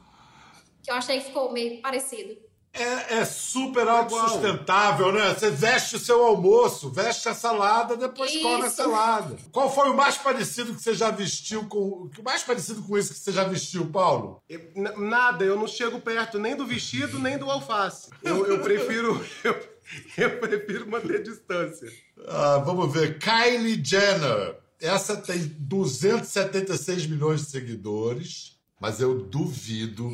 Que 0.82 0.90
eu 0.90 0.94
achei 0.94 1.18
que 1.18 1.26
ficou 1.26 1.52
meio 1.52 1.80
parecido. 1.80 2.45
É, 2.82 3.18
é 3.18 3.24
super 3.24 3.88
autossustentável, 3.88 5.12
né? 5.12 5.34
Você 5.34 5.50
veste 5.50 5.96
o 5.96 5.98
seu 5.98 6.24
almoço, 6.24 6.90
veste 6.90 7.28
a 7.28 7.34
salada, 7.34 7.96
depois 7.96 8.30
Isso. 8.32 8.42
come 8.42 8.66
a 8.66 8.70
salada. 8.70 9.36
Qual 9.52 9.72
foi 9.74 9.88
o 9.90 9.96
mais 9.96 10.16
parecido 10.16 10.74
que 10.74 10.82
você 10.82 10.94
já 10.94 11.10
vestiu 11.10 11.64
com. 11.66 11.78
O 12.18 12.22
mais 12.24 12.42
parecido 12.42 12.82
com 12.82 12.96
isso 12.98 13.12
que 13.14 13.20
você 13.20 13.32
já 13.32 13.44
vestiu, 13.44 13.86
Paulo? 13.86 14.42
Eu- 14.48 14.60
nada, 14.96 15.44
eu 15.44 15.56
não 15.56 15.66
chego 15.66 16.00
perto 16.00 16.38
nem 16.38 16.54
do 16.56 16.66
vestido, 16.66 17.18
nem 17.18 17.38
do 17.38 17.50
alface. 17.50 18.10
Eu, 18.22 18.46
eu 18.46 18.60
prefiro. 18.60 19.24
Eu, 20.16 20.24
eu 20.24 20.38
prefiro 20.40 20.90
manter 20.90 21.22
distância. 21.22 21.88
Ah, 22.26 22.58
vamos 22.58 22.92
ver. 22.92 23.20
Kylie 23.20 23.80
Jenner. 23.84 24.56
Essa 24.80 25.16
tem 25.16 25.38
276 25.60 27.06
milhões 27.06 27.42
de 27.42 27.50
seguidores, 27.50 28.56
mas 28.80 29.00
eu 29.00 29.14
duvido 29.22 30.12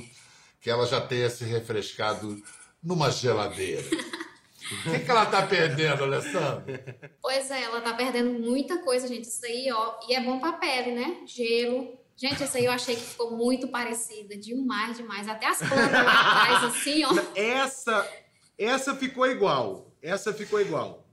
que 0.63 0.71
ela 0.71 0.87
já 0.87 1.01
tenha 1.01 1.29
se 1.29 1.45
refrescado 1.45 2.41
numa 2.83 3.11
geladeira. 3.11 3.83
O 3.83 4.91
que, 4.91 5.01
que 5.01 5.11
ela 5.11 5.27
tá 5.27 5.43
perdendo, 5.43 6.05
Alessandra? 6.05 7.11
Pois 7.21 7.51
é, 7.51 7.65
ela 7.65 7.81
tá 7.81 7.93
perdendo 7.93 8.39
muita 8.39 8.79
coisa, 8.79 9.09
gente. 9.09 9.25
Isso 9.25 9.45
aí, 9.45 9.71
ó. 9.73 9.99
E 10.09 10.15
é 10.15 10.21
bom 10.23 10.39
pra 10.39 10.53
pele, 10.53 10.93
né? 10.93 11.19
Gelo. 11.27 11.99
Gente, 12.17 12.43
essa 12.43 12.59
aí 12.59 12.65
eu 12.65 12.73
achei 12.73 12.95
que 12.95 13.03
ficou 13.03 13.37
muito 13.37 13.69
parecida. 13.69 14.37
Demais, 14.37 14.97
demais. 14.97 15.29
Até 15.29 15.47
as 15.49 15.59
plantas 15.59 15.93
lá 15.93 16.43
atrás, 16.43 16.65
assim, 16.65 17.05
ó. 17.05 17.11
Essa, 17.35 18.09
essa 18.57 18.95
ficou 18.95 19.27
igual. 19.27 19.93
Essa 20.01 20.33
ficou 20.33 20.61
igual. 20.61 21.05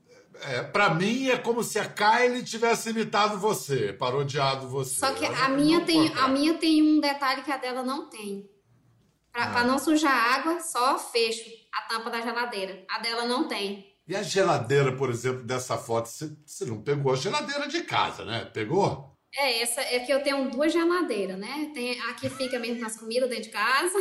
É, 0.42 0.62
pra 0.62 0.94
mim 0.94 1.30
é 1.30 1.38
como 1.38 1.64
se 1.64 1.80
a 1.80 1.86
Kylie 1.86 2.44
tivesse 2.44 2.92
imitado 2.92 3.38
você, 3.40 3.92
parodiado 3.92 4.70
você. 4.70 5.00
Só 5.00 5.12
que 5.12 5.26
a 5.26 5.50
minha, 5.50 5.82
tem, 5.82 6.14
a 6.14 6.28
minha 6.28 6.54
tem 6.54 6.82
um 6.82 7.02
detalhe 7.02 7.42
que 7.42 7.52
a 7.52 7.58
dela 7.58 7.84
não 7.84 8.10
tem. 8.10 8.48
Pra, 9.32 9.60
Ah. 9.60 9.64
não 9.64 9.78
sujar 9.80 10.12
água, 10.40 10.60
só 10.60 10.98
fecho 10.98 11.44
a 11.74 11.82
tampa 11.84 12.10
da 12.10 12.22
geladeira. 12.22 12.84
A 12.90 13.00
dela 13.00 13.26
não 13.26 13.48
tem. 13.48 13.88
E 14.08 14.16
a 14.16 14.24
geladeira, 14.24 14.96
por 14.96 15.10
exemplo, 15.10 15.44
dessa 15.44 15.78
foto, 15.78 16.08
você, 16.10 16.36
você 16.46 16.66
não 16.66 16.82
pegou 16.82 17.14
a 17.14 17.16
geladeira 17.16 17.68
de 17.68 17.82
casa, 17.84 18.26
né? 18.26 18.46
Pegou? 18.46 19.14
É, 19.36 19.62
essa 19.62 19.82
é 19.82 20.00
que 20.00 20.12
eu 20.12 20.24
tenho 20.24 20.50
duas 20.50 20.74
geladeiras, 20.74 21.38
né? 21.38 21.70
Tem 21.74 22.00
a 22.02 22.14
que 22.16 22.28
fica 22.30 22.58
mesmo 22.58 22.82
nas 22.82 22.98
comidas 22.98 23.30
dentro 23.30 23.44
de 23.44 23.50
casa. 23.52 23.94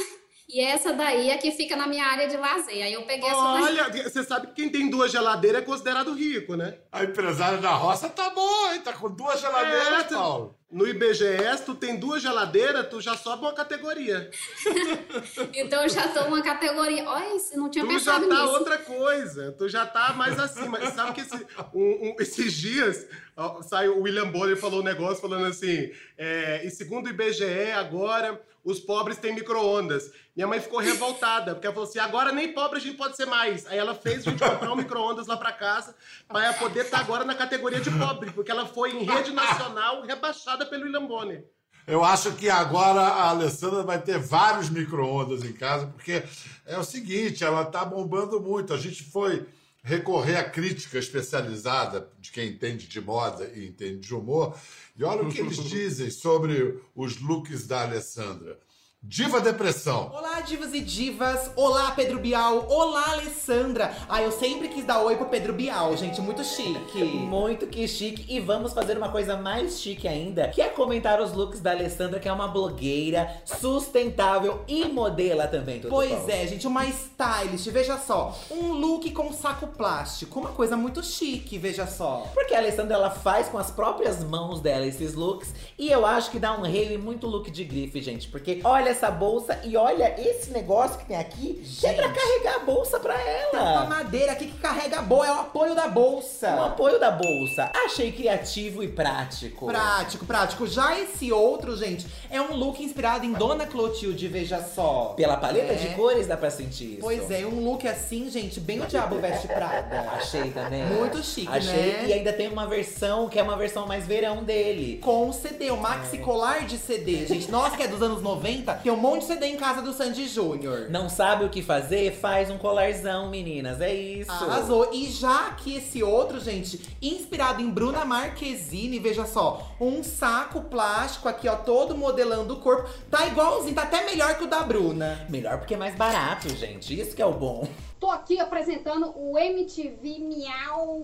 E 0.49 0.61
essa 0.61 0.95
daí 0.95 1.29
é 1.29 1.37
que 1.37 1.51
fica 1.51 1.77
na 1.77 1.87
minha 1.87 2.07
área 2.07 2.27
de 2.27 2.37
lazer. 2.37 2.83
Aí 2.83 2.93
eu 2.95 3.03
peguei 3.03 3.29
essa 3.29 3.43
daí. 3.53 3.63
Olha, 3.65 4.03
você 4.09 4.25
sabe 4.25 4.47
que 4.47 4.55
quem 4.55 4.71
tem 4.71 4.89
duas 4.89 5.13
geladeiras 5.13 5.61
é 5.63 5.65
considerado 5.65 6.15
rico, 6.15 6.57
né? 6.57 6.79
A 6.91 7.05
empresária 7.05 7.59
da 7.59 7.71
roça 7.73 8.09
tá 8.09 8.31
boa, 8.31 8.75
hein? 8.75 8.81
Tá 8.81 8.95
com 8.95 9.11
duas 9.11 9.41
geladeiras, 9.41 10.01
É, 10.01 10.03
tu- 10.05 10.15
Paulo. 10.15 10.55
No 10.71 10.87
IBGS, 10.87 11.65
tu 11.65 11.75
tem 11.75 11.97
duas 11.97 12.21
geladeiras, 12.23 12.89
tu 12.91 13.01
já 13.01 13.17
sobe 13.17 13.43
uma 13.43 13.53
categoria. 13.55 14.31
Então 15.55 15.83
eu 15.83 15.89
já 15.89 16.09
tô 16.09 16.21
uma 16.25 16.43
categoria. 16.43 17.09
Olha, 17.09 17.35
isso, 17.37 17.57
não 17.57 17.71
tinha 17.71 17.85
Tu 17.85 17.91
já 17.99 17.99
pensado 18.15 18.29
tá 18.29 18.43
nisso. 18.43 18.53
outra 18.55 18.79
coisa, 18.79 19.53
tu 19.53 19.69
já 19.69 19.87
tá 19.87 20.13
mais 20.13 20.39
acima. 20.39 20.79
E 20.83 20.91
sabe 20.93 21.13
que 21.13 21.21
esse- 21.23 21.47
um- 21.75 22.09
um- 22.11 22.17
esses 22.21 22.53
dias 22.53 23.07
ó, 23.37 23.63
saiu 23.63 23.99
o 23.99 24.03
William 24.03 24.31
Bonner 24.31 24.57
falou 24.57 24.81
um 24.81 24.85
negócio 24.85 25.21
falando 25.21 25.47
assim: 25.47 25.91
é, 26.17 26.63
e 26.65 26.71
segundo 26.71 27.07
o 27.07 27.11
IBGE, 27.11 27.73
agora 27.75 28.41
os 28.71 28.79
pobres 28.79 29.17
têm 29.17 29.35
micro-ondas. 29.35 30.13
Minha 30.37 30.47
mãe 30.47 30.61
ficou 30.61 30.79
revoltada, 30.79 31.55
porque 31.55 31.67
ela 31.67 31.75
falou 31.75 31.89
assim: 31.89 31.99
agora 31.99 32.33
nem 32.33 32.53
pobre 32.53 32.79
a 32.79 32.81
gente 32.81 32.97
pode 32.97 33.17
ser 33.17 33.27
mais. 33.27 33.67
Aí 33.67 33.79
ela 33.79 33.95
fez 33.95 34.27
a 34.27 34.31
gente 34.31 34.45
comprar 34.45 34.71
um 34.71 34.77
micro-ondas 34.77 35.27
lá 35.27 35.37
pra 35.37 35.53
casa, 35.53 35.95
pra 36.29 36.45
ela 36.45 36.55
poder 36.55 36.85
estar 36.85 37.01
agora 37.01 37.25
na 37.25 37.35
categoria 37.35 37.81
de 37.81 37.91
pobre, 37.91 38.31
porque 38.31 38.51
ela 38.51 38.67
foi 38.67 38.93
em 38.93 39.05
rede 39.05 39.33
nacional 39.33 40.03
rebaixada 40.03 40.67
pelo 40.67 40.85
William 40.85 41.07
Bonner. 41.07 41.45
Eu 41.87 42.05
acho 42.05 42.33
que 42.33 42.51
agora 42.51 43.01
a 43.01 43.31
Alessandra 43.31 43.83
vai 43.83 43.99
ter 43.99 44.19
vários 44.19 44.69
micro-ondas 44.69 45.43
em 45.43 45.55
casa, 45.55 45.87
porque 45.87 46.23
é 46.67 46.77
o 46.79 46.85
seguinte, 46.85 47.43
ela 47.43 47.65
tá 47.65 47.83
bombando 47.83 48.39
muito. 48.39 48.75
A 48.75 48.77
gente 48.77 49.03
foi 49.03 49.47
recorrer 49.83 50.37
à 50.37 50.45
crítica 50.45 50.99
especializada 50.99 52.11
de 52.19 52.31
quem 52.31 52.49
entende 52.49 52.87
de 52.87 53.01
moda 53.01 53.51
e 53.55 53.67
entende 53.67 54.01
de 54.01 54.15
humor, 54.15 54.59
e 54.97 55.05
olha 55.05 55.23
o 55.23 55.31
que 55.31 55.41
eles 55.41 55.57
dizem 55.65 56.11
sobre 56.11 56.81
os 56.95 57.21
looks 57.21 57.67
da 57.67 57.83
Alessandra. 57.83 58.59
Diva 59.01 59.41
Depressão. 59.41 60.11
Olá, 60.13 60.41
divas 60.41 60.75
e 60.75 60.81
divas! 60.81 61.53
Olá, 61.55 61.93
Pedro 61.93 62.19
Bial! 62.19 62.67
Olá, 62.69 63.13
Alessandra! 63.13 63.95
Ah, 64.09 64.21
eu 64.21 64.33
sempre 64.33 64.67
quis 64.67 64.85
dar 64.85 65.01
oi 65.01 65.15
pro 65.17 65.27
Pedro 65.27 65.53
Bial, 65.53 65.97
gente, 65.97 66.21
muito 66.21 66.43
chique. 66.43 67.05
Muito 67.05 67.69
que 67.69 67.87
chique. 67.87 68.27
E 68.29 68.41
vamos 68.41 68.73
fazer 68.73 68.99
uma 68.99 69.09
coisa 69.09 69.37
mais 69.37 69.79
chique 69.81 70.09
ainda, 70.09 70.49
que 70.49 70.61
é 70.61 70.69
comentar 70.69 71.23
os 71.23 71.33
looks 71.33 71.61
da 71.61 71.71
Alessandra, 71.71 72.19
que 72.19 72.29
é 72.29 72.33
uma 72.33 72.49
blogueira 72.49 73.41
sustentável 73.45 74.65
e 74.67 74.87
modela 74.87 75.47
também. 75.47 75.79
tudo 75.79 75.91
Pois 75.91 76.11
bom. 76.11 76.29
é, 76.29 76.45
gente, 76.49 76.67
uma 76.67 76.85
stylist, 76.85 77.69
veja 77.71 77.97
só. 77.99 78.37
Um 78.51 78.73
look 78.73 79.09
com 79.13 79.33
saco 79.33 79.69
plástico, 79.69 80.41
uma 80.41 80.51
coisa 80.51 80.77
muito 80.77 81.05
chique, 81.05 81.57
veja 81.57 81.87
só. 81.87 82.27
Porque 82.35 82.53
a 82.53 82.59
Alessandra 82.59 82.97
ela 82.97 83.11
faz 83.11 83.49
com 83.49 83.59
as 83.59 83.71
próprias 83.71 84.25
mãos 84.25 84.61
dela 84.61 84.85
esses 84.85 85.15
looks. 85.15 85.55
E 85.79 85.89
eu 85.89 86.05
acho 86.05 86.33
que 86.33 86.41
dá 86.41 86.53
um 86.59 86.63
rei 86.63 86.93
e 86.95 86.99
muito 86.99 87.29
look 87.29 87.49
de 87.49 87.63
grife, 87.63 88.03
gente. 88.03 88.27
Porque 88.27 88.61
olha 88.65 88.88
olha 88.89 88.93
essa 88.93 89.11
bolsa 89.11 89.59
e 89.65 89.77
olha 89.77 90.15
esse 90.19 90.51
negócio 90.51 90.99
que 90.99 91.05
tem 91.05 91.17
aqui, 91.17 91.63
que 91.79 91.87
é 91.87 91.93
pra 91.93 92.07
Gente. 92.09 92.19
carregar 92.19 92.55
a 92.57 92.59
bolsa 92.65 92.99
pra 92.99 93.15
Tem 93.15 93.51
uma 93.53 93.61
ela. 93.71 93.85
madeira 93.87 94.33
aqui 94.33 94.47
que 94.47 94.59
carrega 94.59 95.03
boa, 95.03 95.27
é 95.27 95.31
o 95.31 95.41
apoio 95.41 95.75
da 95.75 95.87
bolsa. 95.89 96.55
O 96.57 96.63
apoio 96.65 96.99
da 96.99 97.11
bolsa. 97.11 97.71
Achei 97.85 98.11
criativo 98.13 98.83
e 98.83 98.89
prático. 98.89 99.67
Prático, 99.67 100.25
prático. 100.25 100.67
Já 100.67 100.99
esse 100.99 101.31
outro, 101.31 101.77
gente, 101.77 102.07
é 102.31 102.41
um 102.41 102.55
look 102.57 102.83
inspirado 102.83 103.25
em 103.27 103.33
Dona 103.33 103.67
Clotilde, 103.67 104.27
veja 104.29 104.63
só. 104.63 105.13
Pela 105.17 105.37
paleta 105.37 105.73
É. 105.73 105.77
de 105.77 105.89
cores 105.95 106.27
dá 106.27 106.37
pra 106.37 106.51
sentir 106.51 106.93
isso. 106.95 107.01
Pois 107.03 107.31
é, 107.31 107.45
um 107.45 107.63
look 107.65 107.87
assim, 107.87 108.31
gente, 108.31 108.59
bem 108.61 108.81
o 108.81 108.87
Diabo 108.87 109.17
Veste 109.19 109.49
Prada. 109.49 110.09
Achei 110.17 110.51
também. 110.51 110.85
Muito 110.87 111.23
chique, 111.23 111.49
Achei. 111.51 111.73
né? 111.73 112.05
E 112.07 112.13
ainda 112.15 112.33
tem 112.33 112.49
uma 112.49 112.67
versão 112.67 113.29
que 113.29 113.39
é 113.39 113.43
uma 113.43 113.57
versão 113.57 113.87
mais 113.87 114.07
verão 114.07 114.43
dele. 114.43 114.99
Com 115.03 115.29
o 115.29 115.33
CD, 115.33 115.71
o 115.71 115.77
maxi 115.77 116.19
colar 116.19 116.65
de 116.65 116.79
CD. 116.79 117.27
Gente, 117.27 117.51
nós 117.51 117.77
que 117.77 117.83
é 117.83 117.89
dos 117.89 118.01
anos 118.03 118.23
90, 118.23 118.78
tem 118.83 118.93
um 118.93 118.97
monte 118.97 119.21
de 119.21 119.27
CD 119.27 119.47
em 119.47 119.57
casa 119.57 119.83
do 119.83 119.93
Sandy 119.93 120.27
Júnior. 120.29 120.89
Não 120.91 121.09
sabe 121.09 121.45
o 121.45 121.49
que 121.49 121.63
fazer? 121.63 122.13
Faz 122.13 122.51
um 122.51 122.59
colarzão, 122.59 123.29
meninas. 123.29 123.81
É 123.81 123.93
isso. 123.93 124.31
Arrasou. 124.31 124.91
E 124.93 125.07
já 125.11 125.51
que 125.53 125.77
esse 125.77 126.03
outro, 126.03 126.41
gente, 126.41 126.81
inspirado 127.01 127.61
em 127.61 127.71
Bruna 127.71 128.05
Marquezine, 128.05 128.99
veja 128.99 129.27
só, 129.27 129.75
um 129.81 130.03
saco 130.03 130.63
plástico 130.63 131.29
aqui, 131.29 131.49
ó, 131.49 131.57
todo 131.57 131.97
modelando 131.97 132.55
o 132.55 132.61
corpo. 132.61 132.89
Tá 133.11 133.27
igualzinho, 133.27 133.75
tá 133.75 133.83
até 133.83 134.05
melhor 134.05 134.37
que 134.37 134.45
o 134.45 134.49
da 134.49 134.63
Bruna. 134.63 135.27
Melhor 135.29 135.59
porque 135.59 135.75
é 135.75 135.79
mais 135.79 135.95
barato, 135.95 136.49
gente. 136.51 136.99
Isso 136.99 137.15
que 137.15 137.23
é 137.23 137.27
o 137.27 137.33
bom. 137.33 137.67
Tô 138.01 138.11
aqui 138.11 138.39
apresentando 138.39 139.13
o 139.17 139.37
MTV 139.37 140.19
Miau. 140.21 141.03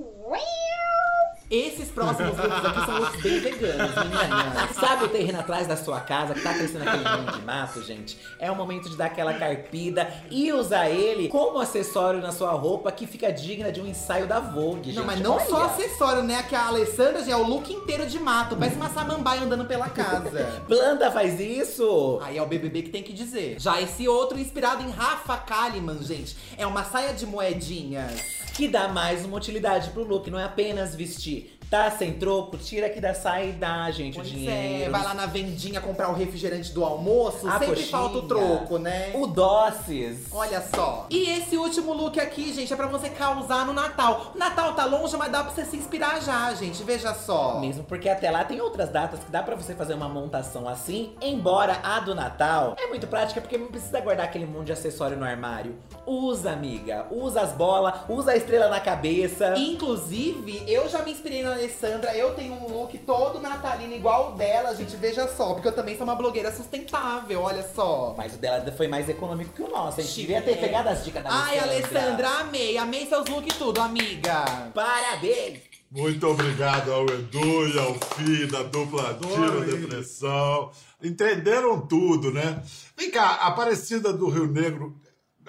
Esses 1.51 1.91
próximos 1.91 2.37
looks 2.39 2.65
aqui 2.65 2.87
são 2.87 2.99
looks 3.01 3.23
bem 3.23 3.39
veganos, 3.39 3.95
meninas. 3.97 4.71
Sabe 4.75 5.05
o 5.05 5.09
terreno 5.09 5.41
atrás 5.41 5.67
da 5.67 5.77
sua 5.77 6.01
casa 6.01 6.33
que 6.35 6.41
tá 6.41 6.55
crescendo 6.55 6.89
aquele 6.89 7.05
monte 7.05 7.39
de 7.39 7.45
mato, 7.45 7.83
gente? 7.83 8.19
É 8.39 8.51
o 8.51 8.57
momento 8.57 8.89
de 8.89 8.97
dar 8.97 9.07
aquela 9.07 9.35
carpida 9.35 10.11
e 10.31 10.53
usar 10.53 10.89
ele 10.89 11.29
como 11.29 11.61
acessório 11.61 12.21
na 12.21 12.33
sua 12.33 12.53
roupa 12.53 12.91
que 12.91 13.07
fica 13.07 13.31
digna 13.31 13.71
de 13.71 13.81
um 13.81 13.87
ensaio 13.87 14.27
da 14.27 14.41
Vogue, 14.41 14.91
gente. 14.91 14.97
Não, 14.97 15.05
mas 15.05 15.21
não 15.21 15.35
Olha. 15.35 15.47
só 15.47 15.65
acessório, 15.65 16.23
né? 16.23 16.43
Que 16.45 16.55
a 16.55 16.69
Alessandra 16.69 17.23
já 17.23 17.33
é 17.33 17.37
o 17.37 17.47
look 17.47 17.71
inteiro 17.71 18.07
de 18.07 18.19
mato, 18.19 18.57
parece 18.57 18.77
uma 18.77 18.89
samambaia 18.89 19.43
andando 19.43 19.67
pela 19.67 19.91
casa. 19.91 20.63
Planta 20.67 21.11
faz 21.11 21.39
isso! 21.39 22.21
Aí 22.23 22.39
é 22.39 22.43
o 22.43 22.47
BBB 22.47 22.83
que 22.83 22.91
tem 22.91 23.03
que 23.03 23.13
dizer. 23.13 23.57
Já 23.61 23.81
esse 23.81 24.09
outro 24.09 24.39
inspirado 24.39 24.83
em 24.83 24.91
Rafa 24.91 25.37
Kalimann, 25.37 26.03
gente, 26.03 26.37
é 26.57 26.67
uma 26.67 26.84
saia 26.85 27.13
de 27.13 27.27
moedinhas. 27.27 28.45
Que 28.55 28.69
dá 28.69 28.87
mais 28.87 29.25
uma 29.25 29.37
utilidade 29.37 29.91
pro 29.91 30.05
look, 30.05 30.31
não 30.31 30.39
é 30.39 30.45
apenas 30.45 30.95
vestir. 30.95 31.51
Tá 31.71 31.91
sem 31.91 32.13
troco, 32.13 32.57
tira 32.57 32.87
aqui 32.87 33.01
da 33.01 33.15
saia 33.15 33.47
e 33.49 33.53
dá, 33.53 33.91
gente, 33.91 34.13
o 34.13 34.21
Pois 34.21 34.29
dinheiro. 34.29 34.85
é, 34.85 34.89
vai 34.91 35.03
lá 35.03 35.13
na 35.13 35.27
vendinha 35.27 35.81
comprar 35.81 36.09
o 36.09 36.13
refrigerante 36.13 36.71
do 36.73 36.85
almoço, 36.85 37.49
A 37.49 37.53
sempre 37.53 37.69
coxinha. 37.69 37.89
falta 37.89 38.19
o 38.19 38.23
troco, 38.29 38.79
né? 38.79 39.11
O 39.15 39.27
doces. 39.27 40.27
Olha 40.31 40.63
só. 40.73 41.07
E 41.11 41.31
esse 41.31 41.57
último 41.57 41.93
look 41.93 42.21
aqui, 42.21 42.53
gente, 42.53 42.73
é 42.73 42.77
pra 42.77 42.87
você 42.87 43.09
causar 43.11 43.67
no 43.67 43.73
Natal. 43.73 44.33
O 44.37 44.39
Natal 44.39 44.75
tá 44.75 44.85
longe, 44.85 45.17
mas 45.17 45.33
dá 45.33 45.43
pra 45.43 45.53
você 45.53 45.65
se 45.65 45.77
inspirar 45.77 46.23
já, 46.23 46.55
gente. 46.55 46.85
Veja 46.85 47.13
só. 47.13 47.59
Mesmo 47.59 47.83
porque 47.83 48.09
até 48.09 48.31
lá 48.31 48.45
tem 48.45 48.61
outras 48.61 48.91
datas 48.91 49.19
que 49.21 49.31
dá 49.33 49.43
pra 49.43 49.57
você 49.57 49.75
fazer 49.75 49.95
uma 49.95 50.09
montação 50.09 50.69
assim. 50.69 51.15
Embora 51.21 51.81
a 51.83 51.99
do 51.99 52.15
Natal 52.15 52.77
é 52.79 52.87
muito 52.87 53.09
prática 53.09 53.41
porque 53.41 53.59
não 53.59 53.67
precisa 53.69 54.01
guardar 54.01 54.27
aquele 54.27 54.47
monte 54.47 54.67
de 54.67 54.73
acessório 54.73 55.17
no 55.17 55.25
armário. 55.25 55.75
Usa, 56.07 56.53
amiga. 56.53 57.07
Usa 57.11 57.41
as 57.41 57.53
bolas, 57.53 57.95
usa 58.09 58.33
a 58.33 58.37
estrela 58.37 58.69
na 58.69 58.81
cabeça. 58.81 59.55
Inclusive, 59.57 60.65
eu 60.67 60.89
já 60.89 61.03
me 61.03 61.13
inspirei 61.13 61.43
na 61.43 61.53
Alessandra. 61.53 62.15
Eu 62.17 62.35
tenho 62.35 62.55
um 62.55 62.69
look 62.73 62.97
todo 62.99 63.41
natalino 63.41 63.95
igual 63.95 64.33
o 64.33 64.37
dela, 64.37 64.75
gente. 64.75 64.97
Veja 64.97 65.27
só, 65.29 65.55
porque 65.55 65.69
eu 65.69 65.73
também 65.73 65.97
sou 65.97 66.05
uma 66.05 66.15
blogueira 66.15 66.53
sustentável, 66.53 67.43
olha 67.43 67.63
só. 67.75 68.15
Mas 68.17 68.35
o 68.35 68.39
dela 68.39 68.65
foi 68.73 68.89
mais 68.89 69.09
econômico 69.09 69.53
que 69.55 69.63
o 69.63 69.69
nosso. 69.69 70.01
A 70.01 70.03
gente 70.03 70.13
Chique, 70.13 70.27
devia 70.27 70.43
ter 70.43 70.57
pegado 70.59 70.89
as 70.89 71.05
dicas 71.05 71.23
da 71.23 71.31
Ai, 71.31 71.59
Alessandra, 71.59 72.29
amei. 72.41 72.77
Amei 72.77 73.07
seus 73.07 73.27
looks 73.29 73.57
tudo, 73.57 73.81
amiga. 73.81 74.45
Parabéns! 74.75 75.75
Muito 75.91 76.27
obrigado 76.27 76.93
ao 76.93 77.07
Edu 77.07 77.69
e 77.69 77.79
ao 77.79 77.95
Fi 77.95 78.47
da 78.47 78.65
dupla 78.65 79.15
Tiro 79.15 79.65
Depressão. 79.65 80.73
Entenderam 81.01 81.87
tudo, 81.87 82.33
né? 82.33 82.61
Vem 82.97 83.13
cá, 83.13 83.35
Aparecida 83.43 84.13
do 84.13 84.29
Rio 84.29 84.49
Negro. 84.49 84.97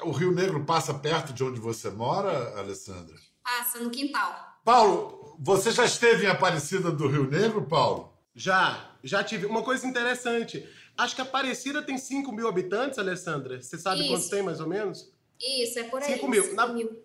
O 0.03 0.12
Rio 0.12 0.31
Negro 0.31 0.63
passa 0.65 0.93
perto 0.93 1.31
de 1.34 1.43
onde 1.43 1.60
você 1.60 1.89
mora, 1.89 2.58
Alessandra? 2.60 3.15
Passa 3.43 3.79
no 3.79 3.89
quintal. 3.89 4.36
Paulo, 4.63 5.36
você 5.39 5.71
já 5.71 5.86
esteve 5.86 6.25
em 6.25 6.29
Aparecida 6.29 6.91
do 6.91 7.08
Rio 7.08 7.29
Negro, 7.29 7.63
Paulo? 7.65 8.13
Já, 8.36 8.91
já 9.03 9.23
tive. 9.23 9.45
Uma 9.45 9.62
coisa 9.63 9.86
interessante. 9.88 10.67
Acho 10.97 11.15
que 11.15 11.21
Aparecida 11.21 11.81
tem 11.81 11.97
5 11.97 12.31
mil 12.31 12.47
habitantes, 12.47 12.97
Alessandra. 12.99 13.62
Você 13.62 13.77
sabe 13.77 14.01
Isso. 14.01 14.10
quantos 14.10 14.29
tem, 14.29 14.41
mais 14.41 14.60
ou 14.60 14.67
menos? 14.67 15.12
Isso, 15.39 15.79
é 15.79 15.84
por 15.84 16.01
aí. 16.01 16.13
Cinco 16.13 16.27
mil. 16.27 16.43
cinco 16.43 16.55
Na- 16.55 16.67
mil. 16.67 17.03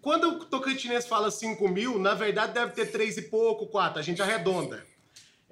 Quando 0.00 0.28
o 0.28 0.44
Tocantinense 0.44 1.08
fala 1.08 1.30
5 1.30 1.66
mil, 1.68 1.98
na 1.98 2.14
verdade 2.14 2.52
deve 2.52 2.72
ter 2.72 2.86
3 2.90 3.16
e 3.18 3.22
pouco, 3.22 3.66
4. 3.68 3.98
A 3.98 4.02
gente 4.02 4.20
arredonda. 4.20 4.84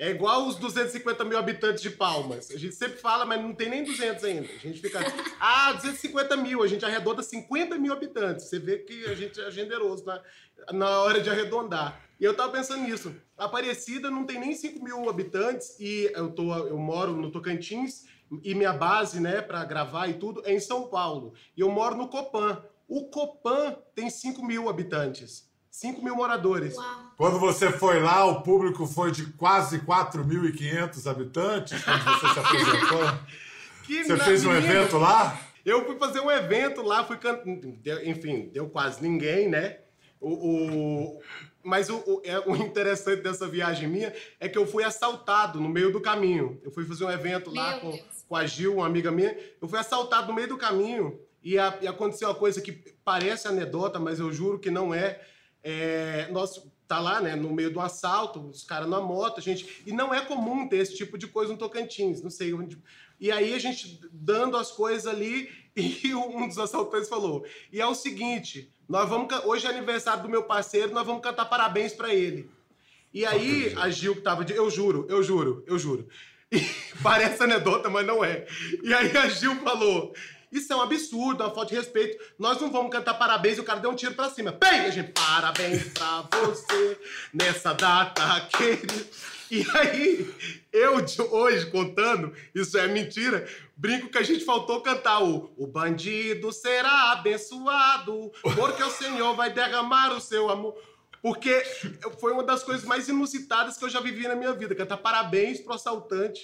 É 0.01 0.09
igual 0.09 0.47
os 0.47 0.57
250 0.57 1.27
mil 1.27 1.37
habitantes 1.37 1.83
de 1.83 1.91
Palmas. 1.91 2.51
A 2.51 2.57
gente 2.57 2.75
sempre 2.75 2.97
fala, 2.97 3.27
mas 3.27 3.39
não 3.39 3.55
tem 3.55 3.69
nem 3.69 3.85
200 3.85 4.25
ainda. 4.25 4.49
A 4.49 4.59
gente 4.59 4.81
fica, 4.81 4.99
ah, 5.39 5.75
250 5.75 6.39
mil. 6.39 6.63
A 6.63 6.67
gente 6.67 6.83
arredonda 6.87 7.23
50 7.23 7.77
mil 7.77 7.93
habitantes. 7.93 8.47
Você 8.47 8.59
vê 8.59 8.79
que 8.79 9.05
a 9.05 9.15
gente 9.15 9.39
é 9.39 9.51
generoso 9.51 10.07
na, 10.07 10.23
na 10.73 11.01
hora 11.03 11.21
de 11.21 11.29
arredondar. 11.29 12.01
E 12.19 12.25
eu 12.25 12.35
tava 12.35 12.51
pensando 12.51 12.83
nisso. 12.83 13.15
Aparecida 13.37 14.11
não 14.11 14.25
tem 14.25 14.41
nem 14.41 14.55
5 14.55 14.83
mil 14.83 15.07
habitantes 15.07 15.79
e 15.79 16.11
eu, 16.15 16.31
tô, 16.31 16.51
eu 16.67 16.79
moro 16.79 17.13
no 17.15 17.31
Tocantins 17.31 18.07
e 18.43 18.55
minha 18.55 18.73
base, 18.73 19.21
né, 19.21 19.43
pra 19.43 19.67
gravar 19.67 20.09
e 20.09 20.15
tudo, 20.15 20.41
é 20.47 20.55
em 20.55 20.61
São 20.61 20.89
Paulo. 20.89 21.35
E 21.55 21.61
eu 21.61 21.71
moro 21.71 21.95
no 21.95 22.09
Copan. 22.09 22.65
O 22.89 23.11
Copan 23.11 23.77
tem 23.95 24.09
5 24.09 24.43
mil 24.47 24.67
habitantes. 24.71 25.50
5 25.71 26.03
mil 26.03 26.17
moradores. 26.17 26.77
Uau. 26.77 26.87
Quando 27.17 27.39
você 27.39 27.71
foi 27.71 28.01
lá, 28.01 28.25
o 28.25 28.43
público 28.43 28.87
foi 28.87 29.11
de 29.13 29.27
quase 29.33 29.79
4.500 29.81 31.07
habitantes, 31.11 31.83
quando 31.85 32.05
você 32.05 32.29
se 32.35 32.39
apresentou. 32.39 33.19
Que 33.87 34.05
Você 34.05 34.15
na- 34.15 34.25
fez 34.25 34.45
um 34.45 34.53
evento 34.55 34.99
lá? 34.99 35.37
Eu 35.67 35.85
fui 35.85 35.97
fazer 35.99 36.21
um 36.21 36.31
evento 36.31 36.81
lá, 36.81 37.03
fui 37.05 37.17
cantar. 37.17 37.45
Enfim, 38.05 38.49
deu 38.53 38.69
quase 38.69 39.03
ninguém, 39.03 39.49
né? 39.49 39.79
O, 40.21 40.31
o- 40.33 41.21
Mas 41.65 41.89
o, 41.91 41.97
o- 42.07 42.23
é, 42.25 42.39
o 42.39 42.55
interessante 42.55 43.21
dessa 43.23 43.49
viagem 43.49 43.89
minha 43.89 44.15
é 44.39 44.49
que 44.49 44.57
eu 44.57 44.65
fui 44.65 44.85
assaltado 44.85 45.61
no 45.61 45.69
meio 45.69 45.91
do 45.93 46.01
caminho. 46.01 46.61
Eu 46.63 46.71
fui 46.71 46.85
fazer 46.85 47.05
um 47.05 47.11
evento 47.11 47.53
lá 47.53 47.81
com, 47.81 47.99
com 48.29 48.37
a 48.37 48.47
Gil, 48.47 48.77
uma 48.77 48.87
amiga 48.87 49.11
minha. 49.11 49.37
Eu 49.61 49.67
fui 49.67 49.79
assaltado 49.79 50.29
no 50.29 50.35
meio 50.35 50.47
do 50.49 50.57
caminho 50.57 51.19
e, 51.43 51.59
a- 51.59 51.77
e 51.83 51.89
aconteceu 51.89 52.29
uma 52.29 52.35
coisa 52.37 52.61
que 52.61 52.71
parece 53.05 53.49
anedota, 53.49 53.99
mas 53.99 54.21
eu 54.21 54.33
juro 54.33 54.59
que 54.61 54.71
não 54.71 54.95
é. 54.95 55.21
É, 55.63 56.29
nós 56.31 56.63
tá 56.91 56.99
lá, 56.99 57.21
né, 57.21 57.37
no 57.37 57.55
meio 57.55 57.73
do 57.73 57.79
assalto, 57.79 58.41
os 58.49 58.65
caras 58.65 58.89
na 58.89 59.01
moto, 59.01 59.39
a 59.39 59.43
gente. 59.43 59.83
E 59.87 59.93
não 59.93 60.13
é 60.13 60.21
comum 60.21 60.69
ter 60.69 60.79
esse 60.79 60.97
tipo 60.97 61.17
de 61.17 61.29
coisa 61.29 61.53
no 61.53 61.59
Tocantins, 61.59 62.21
não 62.21 62.31
sei 62.31 62.53
onde. 62.53 62.77
E 63.21 63.31
aí 63.31 63.55
a 63.55 63.59
gente 63.59 64.01
dando 64.11 64.57
as 64.57 64.73
coisas 64.73 65.07
ali, 65.07 65.49
e 65.77 66.13
um 66.15 66.49
dos 66.49 66.59
assaltantes 66.59 67.09
falou: 67.09 67.45
e 67.73 67.81
é 67.81 67.87
o 67.87 67.95
seguinte, 67.95 68.73
nós 68.89 69.09
vamos. 69.09 69.33
Hoje 69.45 69.67
é 69.67 69.71
aniversário 69.71 70.25
do 70.25 70.29
meu 70.29 70.43
parceiro, 70.43 70.93
nós 70.93 71.07
vamos 71.07 71.23
cantar 71.23 71.45
parabéns 71.45 71.93
pra 71.93 72.13
ele. 72.13 72.51
E 73.13 73.25
aí 73.25 73.73
a 73.77 73.89
Gil 73.89 74.17
que 74.17 74.23
tava 74.23 74.45
de. 74.45 74.53
Eu 74.53 74.69
juro, 74.69 75.07
eu 75.09 75.23
juro, 75.23 75.65
eu 75.67 75.79
juro. 75.79 76.09
E 76.53 76.61
parece 77.01 77.41
anedota, 77.45 77.89
mas 77.89 78.05
não 78.05 78.25
é. 78.25 78.45
E 78.83 78.93
aí 78.93 79.17
a 79.17 79.29
Gil 79.29 79.55
falou. 79.61 80.13
Isso 80.51 80.73
é 80.73 80.77
um 80.77 80.83
absurdo, 80.83 81.43
é 81.43 81.47
uma 81.47 81.55
falta 81.55 81.71
de 81.71 81.77
respeito. 81.77 82.23
Nós 82.39 82.61
não 82.61 82.71
vamos 82.71 82.91
cantar 82.91 83.15
parabéns 83.15 83.59
e 83.59 83.61
o 83.61 83.65
cara 83.65 83.79
deu 83.79 83.91
um 83.91 83.95
tiro 83.95 84.15
pra 84.15 84.31
cima. 84.31 84.51
Bem, 84.51 84.81
a 84.81 84.91
gente, 84.91 85.13
parabéns 85.13 85.93
pra 85.93 86.29
você 86.33 86.99
nessa 87.33 87.73
data 87.73 88.41
querida. 88.57 89.07
E 89.51 89.67
aí, 89.75 90.33
eu 90.73 91.01
de 91.01 91.21
hoje 91.21 91.67
contando, 91.67 92.33
isso 92.55 92.79
é 92.79 92.87
mentira, 92.87 93.49
brinco 93.77 94.09
que 94.09 94.19
a 94.19 94.23
gente 94.23 94.45
faltou 94.45 94.81
cantar 94.81 95.25
o 95.25 95.53
O 95.57 95.67
bandido 95.67 96.53
será 96.53 97.13
abençoado, 97.13 98.31
porque 98.55 98.83
o 98.83 98.91
Senhor 98.91 99.35
vai 99.35 99.53
derramar 99.53 100.13
o 100.13 100.21
seu 100.21 100.49
amor. 100.49 100.81
Porque 101.21 101.63
foi 102.19 102.33
uma 102.33 102.45
das 102.45 102.63
coisas 102.63 102.85
mais 102.85 103.09
inusitadas 103.09 103.77
que 103.77 103.85
eu 103.85 103.91
já 103.91 104.01
vivi 104.01 104.27
na 104.27 104.37
minha 104.37 104.53
vida. 104.53 104.75
Cantar 104.75 104.97
parabéns 104.99 105.61
pro 105.61 105.75
assaltante 105.75 106.41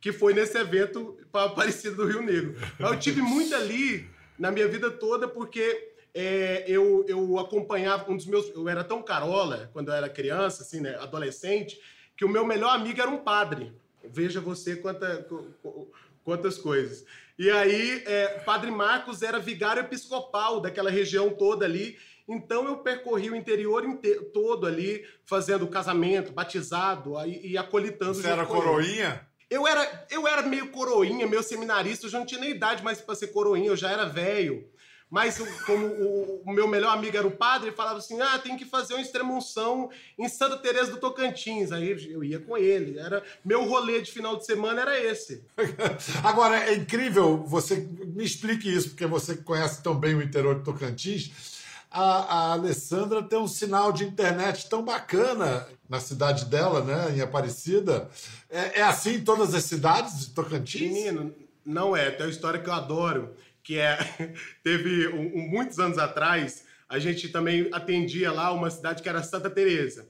que 0.00 0.12
foi 0.12 0.32
nesse 0.34 0.56
evento 0.58 1.16
para 1.32 1.46
Aparecida 1.46 1.96
do 1.96 2.06
Rio 2.06 2.22
Negro. 2.22 2.54
Mas 2.78 2.92
eu 2.92 2.98
tive 2.98 3.20
muito 3.20 3.54
ali 3.54 4.08
na 4.38 4.50
minha 4.50 4.68
vida 4.68 4.90
toda 4.90 5.26
porque 5.26 5.92
é, 6.14 6.64
eu, 6.66 7.04
eu 7.08 7.38
acompanhava 7.38 8.10
um 8.10 8.16
dos 8.16 8.26
meus... 8.26 8.48
Eu 8.50 8.68
era 8.68 8.84
tão 8.84 9.02
carola 9.02 9.68
quando 9.72 9.88
eu 9.88 9.94
era 9.94 10.08
criança, 10.08 10.62
assim, 10.62 10.80
né, 10.80 10.94
adolescente, 10.96 11.78
que 12.16 12.24
o 12.24 12.28
meu 12.28 12.44
melhor 12.46 12.70
amigo 12.74 13.00
era 13.00 13.10
um 13.10 13.18
padre. 13.18 13.72
Veja 14.04 14.40
você 14.40 14.76
quanta, 14.76 15.22
qu- 15.28 15.52
qu- 15.62 15.90
quantas 16.24 16.56
coisas. 16.58 17.04
E 17.38 17.50
aí, 17.50 18.02
é, 18.06 18.26
Padre 18.40 18.70
Marcos 18.70 19.22
era 19.22 19.38
vigário 19.38 19.80
episcopal 19.80 20.60
daquela 20.60 20.90
região 20.90 21.30
toda 21.30 21.64
ali. 21.64 21.96
Então 22.26 22.64
eu 22.66 22.78
percorri 22.78 23.30
o 23.30 23.36
interior 23.36 23.84
inte- 23.84 24.20
todo 24.32 24.66
ali, 24.66 25.04
fazendo 25.24 25.66
casamento, 25.68 26.32
batizado 26.32 27.16
aí, 27.16 27.40
e 27.44 27.56
acolitando. 27.56 28.14
Você 28.14 28.26
era 28.28 28.44
coroinha? 28.44 29.27
Eu 29.50 29.66
era, 29.66 30.06
eu 30.10 30.28
era 30.28 30.42
meio 30.42 30.70
coroinha, 30.70 31.26
meio 31.26 31.42
seminarista, 31.42 32.06
eu 32.06 32.10
já 32.10 32.18
não 32.18 32.26
tinha 32.26 32.40
nem 32.40 32.50
idade 32.50 32.82
mais 32.82 33.00
pra 33.00 33.14
ser 33.14 33.28
coroinha, 33.28 33.68
eu 33.68 33.76
já 33.76 33.90
era 33.90 34.04
velho. 34.04 34.68
Mas 35.10 35.38
como 35.64 35.86
o, 35.86 36.42
o 36.44 36.52
meu 36.52 36.68
melhor 36.68 36.92
amigo 36.92 37.16
era 37.16 37.26
o 37.26 37.30
padre, 37.30 37.68
ele 37.68 37.76
falava 37.76 37.98
assim: 37.98 38.20
ah, 38.20 38.38
tem 38.38 38.56
que 38.56 38.66
fazer 38.66 38.92
uma 38.92 39.00
extremunção 39.00 39.90
em 40.18 40.28
Santa 40.28 40.58
Teresa 40.58 40.90
do 40.90 40.98
Tocantins. 40.98 41.72
Aí 41.72 42.10
eu 42.10 42.22
ia 42.22 42.38
com 42.38 42.58
ele. 42.58 42.98
Era, 42.98 43.22
meu 43.42 43.64
rolê 43.64 44.02
de 44.02 44.12
final 44.12 44.36
de 44.36 44.44
semana 44.44 44.82
era 44.82 45.02
esse. 45.02 45.42
Agora, 46.22 46.68
é 46.68 46.74
incrível, 46.74 47.38
você 47.38 47.76
me 47.76 48.24
explique 48.24 48.68
isso, 48.68 48.90
porque 48.90 49.06
você 49.06 49.36
conhece 49.36 49.82
tão 49.82 49.98
bem 49.98 50.14
o 50.14 50.22
interior 50.22 50.56
de 50.56 50.64
Tocantins. 50.64 51.57
A, 51.90 52.02
a 52.02 52.52
Alessandra 52.52 53.22
tem 53.22 53.38
um 53.38 53.48
sinal 53.48 53.92
de 53.92 54.04
internet 54.04 54.68
tão 54.68 54.84
bacana 54.84 55.66
na 55.88 55.98
cidade 56.00 56.44
dela, 56.44 56.82
né, 56.84 57.16
em 57.16 57.20
Aparecida. 57.22 58.10
É, 58.50 58.80
é 58.80 58.82
assim 58.82 59.14
em 59.14 59.24
todas 59.24 59.54
as 59.54 59.64
cidades 59.64 60.20
de 60.20 60.30
Tocantins? 60.34 60.82
Menino, 60.92 61.34
não 61.64 61.96
é. 61.96 62.10
Tem 62.10 62.26
uma 62.26 62.32
história 62.32 62.60
que 62.60 62.68
eu 62.68 62.74
adoro, 62.74 63.34
que 63.62 63.78
é. 63.78 63.96
Teve 64.62 65.08
um- 65.08 65.38
um- 65.38 65.48
muitos 65.48 65.78
anos 65.78 65.96
atrás, 65.96 66.64
a 66.88 66.98
gente 66.98 67.28
também 67.30 67.68
atendia 67.72 68.30
lá 68.32 68.52
uma 68.52 68.70
cidade 68.70 69.02
que 69.02 69.08
era 69.08 69.22
Santa 69.22 69.48
Teresa. 69.48 70.06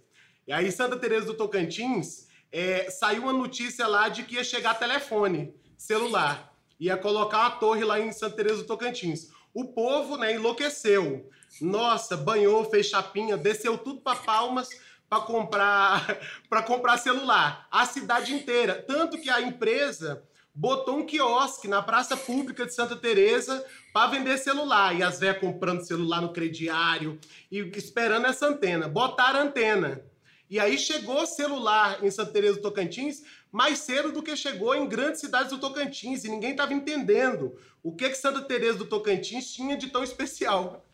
E 0.48 0.52
aí, 0.52 0.72
Santa 0.72 0.96
Teresa 0.96 1.26
do 1.26 1.34
Tocantins, 1.34 2.26
é, 2.50 2.90
saiu 2.90 3.22
uma 3.24 3.32
notícia 3.32 3.86
lá 3.86 4.08
de 4.08 4.24
que 4.24 4.34
ia 4.36 4.42
chegar 4.44 4.74
telefone 4.74 5.54
celular. 5.76 6.52
Ia 6.80 6.96
colocar 6.96 7.38
uma 7.40 7.50
torre 7.52 7.84
lá 7.84 8.00
em 8.00 8.10
Santa 8.12 8.36
Teresa 8.36 8.56
do 8.58 8.64
Tocantins. 8.64 9.28
O 9.54 9.64
povo, 9.66 10.16
né, 10.16 10.34
enlouqueceu. 10.34 11.28
Nossa, 11.60 12.16
banhou, 12.16 12.64
fez 12.64 12.86
chapinha, 12.86 13.36
desceu 13.36 13.76
tudo 13.78 14.00
para 14.00 14.18
Palmas 14.18 14.68
para 15.08 15.22
comprar 15.22 16.18
para 16.48 16.62
comprar 16.62 16.98
celular. 16.98 17.66
A 17.70 17.86
cidade 17.86 18.34
inteira, 18.34 18.74
tanto 18.86 19.20
que 19.20 19.30
a 19.30 19.40
empresa 19.40 20.22
botou 20.54 20.98
um 20.98 21.06
quiosque 21.06 21.68
na 21.68 21.80
praça 21.80 22.16
pública 22.16 22.66
de 22.66 22.74
Santa 22.74 22.96
Teresa 22.96 23.64
para 23.92 24.10
vender 24.10 24.38
celular 24.38 24.94
e 24.94 25.02
as 25.02 25.20
velhas 25.20 25.38
comprando 25.38 25.86
celular 25.86 26.20
no 26.20 26.32
crediário 26.32 27.18
e 27.50 27.60
esperando 27.76 28.26
essa 28.26 28.48
antena. 28.48 28.88
Botaram 28.88 29.40
antena. 29.40 30.02
E 30.50 30.58
aí 30.58 30.78
chegou 30.78 31.26
celular 31.26 32.02
em 32.02 32.10
Santa 32.10 32.32
Teresa 32.32 32.56
do 32.56 32.62
Tocantins 32.62 33.22
mais 33.52 33.78
cedo 33.78 34.12
do 34.12 34.22
que 34.22 34.34
chegou 34.36 34.74
em 34.74 34.86
grandes 34.86 35.20
cidades 35.20 35.50
do 35.50 35.58
Tocantins 35.58 36.24
e 36.24 36.28
ninguém 36.28 36.50
estava 36.50 36.74
entendendo 36.74 37.56
o 37.82 37.94
que 37.94 38.08
que 38.08 38.16
Santa 38.16 38.42
Teresa 38.42 38.78
do 38.78 38.86
Tocantins 38.86 39.52
tinha 39.52 39.76
de 39.76 39.88
tão 39.88 40.02
especial. 40.02 40.84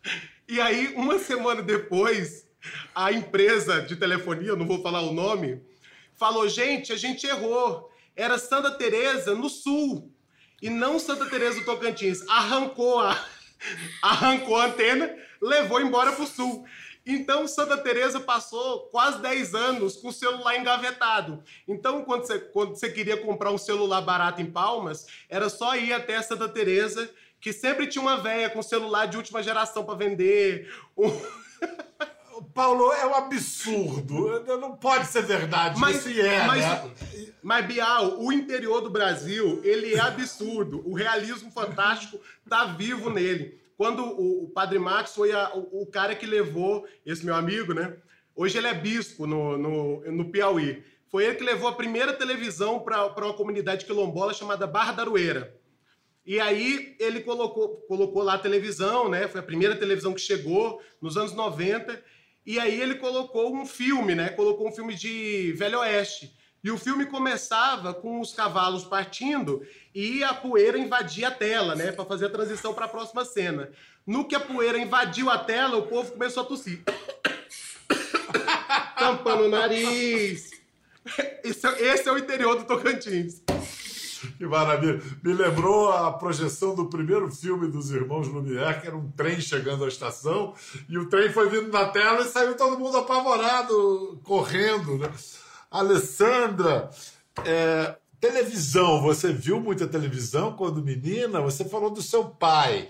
E 0.47 0.61
aí 0.61 0.93
uma 0.95 1.17
semana 1.17 1.61
depois, 1.61 2.47
a 2.93 3.11
empresa 3.11 3.81
de 3.81 3.95
telefonia, 3.95 4.55
não 4.55 4.67
vou 4.67 4.81
falar 4.81 5.01
o 5.01 5.13
nome, 5.13 5.61
falou: 6.15 6.47
"Gente, 6.47 6.93
a 6.93 6.97
gente 6.97 7.25
errou. 7.25 7.91
Era 8.15 8.37
Santa 8.37 8.71
Teresa 8.71 9.35
no 9.35 9.49
sul 9.49 10.11
e 10.61 10.69
não 10.69 10.97
Santa 10.99 11.25
Teresa 11.25 11.59
do 11.59 11.65
Tocantins. 11.65 12.27
Arrancou 12.29 12.99
a 12.99 13.27
arrancou 14.01 14.55
a 14.57 14.65
antena, 14.65 15.13
levou 15.41 15.81
embora 15.81 16.11
pro 16.11 16.25
sul. 16.25 16.65
Então 17.05 17.47
Santa 17.47 17.77
Teresa 17.77 18.19
passou 18.19 18.87
quase 18.87 19.21
10 19.21 19.53
anos 19.53 19.95
com 19.97 20.07
o 20.07 20.13
celular 20.13 20.57
engavetado. 20.57 21.43
Então 21.67 22.03
quando 22.03 22.25
você, 22.25 22.39
quando 22.39 22.75
você 22.75 22.89
queria 22.89 23.17
comprar 23.17 23.51
um 23.51 23.57
celular 23.57 24.01
barato 24.01 24.41
em 24.41 24.51
Palmas, 24.51 25.05
era 25.29 25.47
só 25.47 25.75
ir 25.75 25.93
até 25.93 26.19
Santa 26.21 26.49
Teresa, 26.49 27.07
que 27.45 27.53
sempre 27.53 27.85
tinha 27.85 28.01
uma 28.01 28.17
véia 28.17 28.49
com 28.49 28.63
celular 28.63 29.05
de 29.05 29.17
última 29.17 29.43
geração 29.43 29.85
para 29.85 29.93
vender. 29.93 30.67
Um- 30.97 31.11
Paulo, 32.55 32.91
é 32.91 33.05
um 33.05 33.13
absurdo. 33.13 34.43
Não 34.57 34.75
pode 34.75 35.05
ser 35.05 35.21
verdade. 35.21 35.79
Mas, 35.79 36.03
Isso 36.07 36.19
é, 36.21 36.47
mas, 36.47 36.61
né? 36.61 36.91
mas, 37.43 37.65
Bial, 37.67 38.19
o 38.19 38.33
interior 38.33 38.81
do 38.81 38.89
Brasil, 38.89 39.61
ele 39.63 39.93
é 39.93 39.99
absurdo. 39.99 40.81
O 40.89 40.95
realismo 40.95 41.51
fantástico 41.51 42.19
tá 42.49 42.65
vivo 42.65 43.11
nele. 43.11 43.61
Quando 43.77 44.03
o, 44.03 44.45
o 44.45 44.49
Padre 44.49 44.79
Max 44.79 45.13
foi 45.13 45.31
a- 45.31 45.51
o, 45.53 45.83
o 45.83 45.85
cara 45.85 46.15
que 46.15 46.25
levou, 46.25 46.87
esse 47.05 47.23
meu 47.23 47.35
amigo, 47.35 47.75
né? 47.75 47.95
Hoje 48.35 48.57
ele 48.57 48.67
é 48.67 48.73
bispo 48.73 49.27
no, 49.27 49.55
no, 49.55 50.11
no 50.11 50.31
Piauí. 50.31 50.83
Foi 51.11 51.23
ele 51.25 51.35
que 51.35 51.43
levou 51.43 51.69
a 51.69 51.73
primeira 51.75 52.11
televisão 52.11 52.79
para 52.79 53.05
uma 53.23 53.33
comunidade 53.35 53.85
quilombola 53.85 54.33
chamada 54.33 54.65
Barra 54.65 54.93
da 54.93 55.03
Aroeira. 55.03 55.55
E 56.25 56.39
aí 56.39 56.95
ele 56.99 57.21
colocou, 57.21 57.77
colocou 57.87 58.23
lá 58.23 58.33
a 58.33 58.39
televisão, 58.39 59.07
né? 59.07 59.27
Foi 59.27 59.39
a 59.39 59.43
primeira 59.43 59.75
televisão 59.75 60.13
que 60.13 60.21
chegou 60.21 60.81
nos 60.99 61.17
anos 61.17 61.33
90. 61.33 62.03
E 62.45 62.59
aí 62.59 62.81
ele 62.81 62.95
colocou 62.95 63.55
um 63.55 63.65
filme, 63.65 64.15
né? 64.15 64.29
Colocou 64.29 64.67
um 64.67 64.71
filme 64.71 64.95
de 64.95 65.53
Velho 65.53 65.79
Oeste. 65.79 66.35
E 66.63 66.71
o 66.71 66.79
filme 66.79 67.05
começava 67.05 67.93
com 67.93 68.19
os 68.19 68.33
cavalos 68.33 68.83
partindo 68.85 69.61
e 69.93 70.23
a 70.23 70.33
poeira 70.33 70.79
invadia 70.79 71.27
a 71.27 71.31
tela, 71.31 71.75
né? 71.75 71.91
Para 71.91 72.05
fazer 72.05 72.25
a 72.25 72.29
transição 72.29 72.73
para 72.73 72.85
a 72.85 72.89
próxima 72.89 73.23
cena. 73.23 73.69
No 74.05 74.27
que 74.27 74.33
a 74.33 74.39
poeira 74.39 74.79
invadiu 74.79 75.29
a 75.29 75.37
tela, 75.37 75.77
o 75.77 75.85
povo 75.85 76.13
começou 76.13 76.41
a 76.41 76.45
tossir. 76.47 76.81
Tampando 78.97 79.43
o 79.43 79.49
nariz. 79.49 80.49
Esse 81.43 81.67
é, 81.67 81.81
esse 81.93 82.09
é 82.09 82.11
o 82.11 82.17
interior 82.17 82.57
do 82.57 82.65
Tocantins. 82.65 83.43
Que 84.37 84.45
maravilha. 84.45 85.01
Me 85.23 85.33
lembrou 85.33 85.91
a 85.91 86.11
projeção 86.13 86.75
do 86.75 86.87
primeiro 86.87 87.31
filme 87.31 87.67
dos 87.67 87.91
irmãos 87.91 88.27
Lumière, 88.27 88.81
que 88.81 88.87
era 88.87 88.95
um 88.95 89.11
trem 89.11 89.39
chegando 89.39 89.85
à 89.85 89.87
estação, 89.87 90.53
e 90.89 90.97
o 90.97 91.09
trem 91.09 91.31
foi 91.31 91.49
vindo 91.49 91.71
na 91.71 91.85
tela 91.89 92.21
e 92.21 92.25
saiu 92.25 92.55
todo 92.55 92.79
mundo 92.79 92.97
apavorado, 92.97 94.19
correndo. 94.23 94.97
Né? 94.97 95.11
Alessandra, 95.71 96.89
é, 97.43 97.95
televisão, 98.19 99.01
você 99.01 99.33
viu 99.33 99.59
muita 99.59 99.87
televisão 99.87 100.55
quando 100.55 100.83
menina? 100.83 101.41
Você 101.41 101.65
falou 101.65 101.89
do 101.89 102.01
seu 102.01 102.25
pai. 102.25 102.89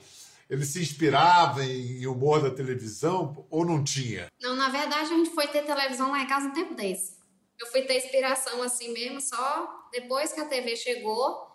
Ele 0.50 0.63
se 0.63 0.80
inspirava 0.80 1.63
em 1.63 2.06
humor 2.06 2.41
da 2.41 2.52
televisão 2.52 3.45
ou 3.50 3.65
não 3.65 3.84
tinha? 3.84 4.28
Não, 4.39 4.56
na 4.56 4.69
verdade, 4.69 5.12
a 5.12 5.17
gente 5.17 5.32
foi 5.32 5.48
ter 5.48 5.63
televisão 5.63 6.12
lá 6.12 6.21
em 6.21 6.28
casa 6.28 6.48
um 6.48 6.54
tempo 6.54 6.76
desse. 6.76 7.15
Eu 7.60 7.67
fui 7.67 7.82
ter 7.82 7.98
inspiração 7.98 8.62
assim 8.62 8.93
mesmo, 8.93 9.19
só 9.19 9.75
depois 9.91 10.32
que 10.34 10.39
a 10.39 10.45
TV 10.45 10.76
chegou. 10.76 11.45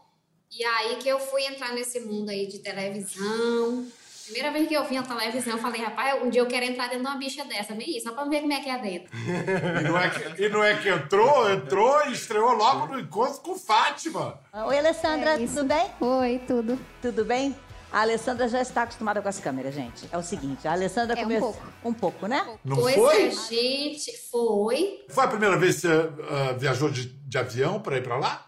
E 0.51 0.65
aí 0.65 0.97
que 0.97 1.09
eu 1.09 1.19
fui 1.19 1.45
entrar 1.45 1.73
nesse 1.73 2.01
mundo 2.01 2.31
aí 2.31 2.47
de 2.47 2.59
televisão. 2.59 3.87
Primeira 4.25 4.53
vez 4.53 4.69
que 4.69 4.75
eu 4.75 4.85
vi 4.85 4.97
a 4.97 5.03
televisão, 5.03 5.55
eu 5.55 5.59
falei, 5.59 5.81
rapaz, 5.81 6.23
um 6.23 6.31
dia 6.31 6.41
eu 6.41 6.47
quero 6.47 6.65
entrar 6.65 6.85
dentro 6.89 7.03
de 7.05 7.11
uma 7.11 7.19
bicha 7.19 7.45
dessa, 7.45 7.75
bem 7.75 7.97
isso, 7.97 8.07
só 8.09 8.15
pra 8.15 8.25
ver 8.25 8.41
como 8.43 8.53
é 8.53 8.61
que 8.61 8.71
é 8.71 8.79
dentro. 8.79 9.11
E 9.17 9.83
não 9.83 9.99
é 9.99 10.09
que, 10.09 10.43
e 10.45 10.49
não 10.49 10.63
é 10.63 10.77
que 10.77 10.89
entrou, 10.89 11.51
entrou 11.51 12.07
e 12.07 12.13
estreou 12.13 12.53
logo 12.53 12.87
no 12.87 13.01
encontro 13.01 13.41
com 13.41 13.57
Fátima. 13.59 14.39
Oi, 14.53 14.79
Alessandra, 14.79 15.33
É 15.33 15.47
tudo 15.47 15.65
bem? 15.65 15.91
Oi, 16.01 16.41
tudo. 16.47 16.79
Tudo 17.03 17.25
bem? 17.25 17.57
A 17.93 18.03
Alessandra 18.03 18.49
já 18.49 18.61
está 18.63 18.83
acostumada 18.85 19.21
com 19.21 19.29
as 19.29 19.41
câmeras, 19.41 19.75
gente. 19.75 20.09
É 20.13 20.17
o 20.19 20.23
seguinte, 20.23 20.67
a 20.69 20.73
Alessandra 20.73 21.17
É, 21.19 21.21
um 21.21 21.25
começou... 21.25 21.53
pouco. 21.53 21.67
Um 21.85 21.93
pouco, 21.95 22.27
né? 22.27 22.59
Não 22.65 22.77
pois 22.77 22.95
foi? 22.95 23.27
a 23.27 23.31
gente 23.31 24.17
foi, 24.31 25.05
Foi 25.09 25.25
a 25.25 25.29
primeira 25.29 25.57
vez 25.59 25.77
que 25.77 25.81
você 25.83 25.89
ah, 25.89 26.53
viajou 26.53 26.91
de, 26.91 27.07
de 27.07 27.39
avião 27.39 27.81
para 27.81 27.97
ir 27.99 28.03
para 28.03 28.17
lá? 28.17 28.47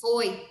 foi, 0.00 0.42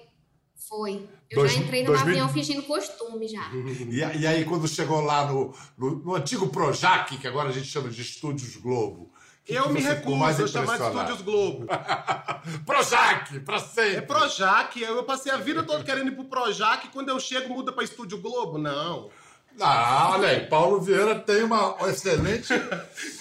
foi. 0.69 1.09
Eu 1.29 1.39
Dois- 1.41 1.51
já 1.53 1.59
entrei 1.59 1.81
no 1.83 1.87
2000 1.87 2.11
avião 2.11 2.29
fingindo 2.29 2.63
costume 2.63 3.27
já. 3.27 3.49
E, 3.89 4.03
a- 4.03 4.13
e 4.15 4.25
aí, 4.27 4.45
quando 4.45 4.67
chegou 4.67 5.01
lá 5.01 5.25
no, 5.25 5.53
no, 5.77 5.95
no 5.97 6.15
antigo 6.15 6.47
Projac, 6.49 7.17
que 7.17 7.27
agora 7.27 7.49
a 7.49 7.51
gente 7.51 7.65
chama 7.67 7.89
de 7.89 8.01
Estúdios 8.01 8.55
Globo. 8.57 9.11
Eu 9.49 9.69
me 9.69 9.81
recuso 9.81 10.43
a 10.43 10.47
chamar 10.47 10.77
de? 10.77 10.83
Estúdios 10.83 11.21
Globo. 11.21 11.65
Projac, 12.65 13.39
pra 13.39 13.59
sempre. 13.59 13.95
É 13.95 14.01
Projac. 14.01 14.81
Eu 14.81 15.03
passei 15.03 15.31
a 15.31 15.37
vida 15.37 15.63
toda 15.63 15.83
querendo 15.83 16.09
ir 16.09 16.15
pro 16.15 16.25
Projac 16.25 16.85
e 16.85 16.89
quando 16.89 17.09
eu 17.09 17.19
chego 17.19 17.53
muda 17.53 17.71
pra 17.71 17.83
Estúdio 17.83 18.21
Globo. 18.21 18.57
Não. 18.57 19.09
Ah, 19.59 20.11
olha 20.13 20.29
aí, 20.29 20.45
Paulo 20.47 20.79
Vieira 20.79 21.15
tem 21.19 21.43
uma 21.43 21.75
excelente. 21.89 22.53
O 22.53 22.59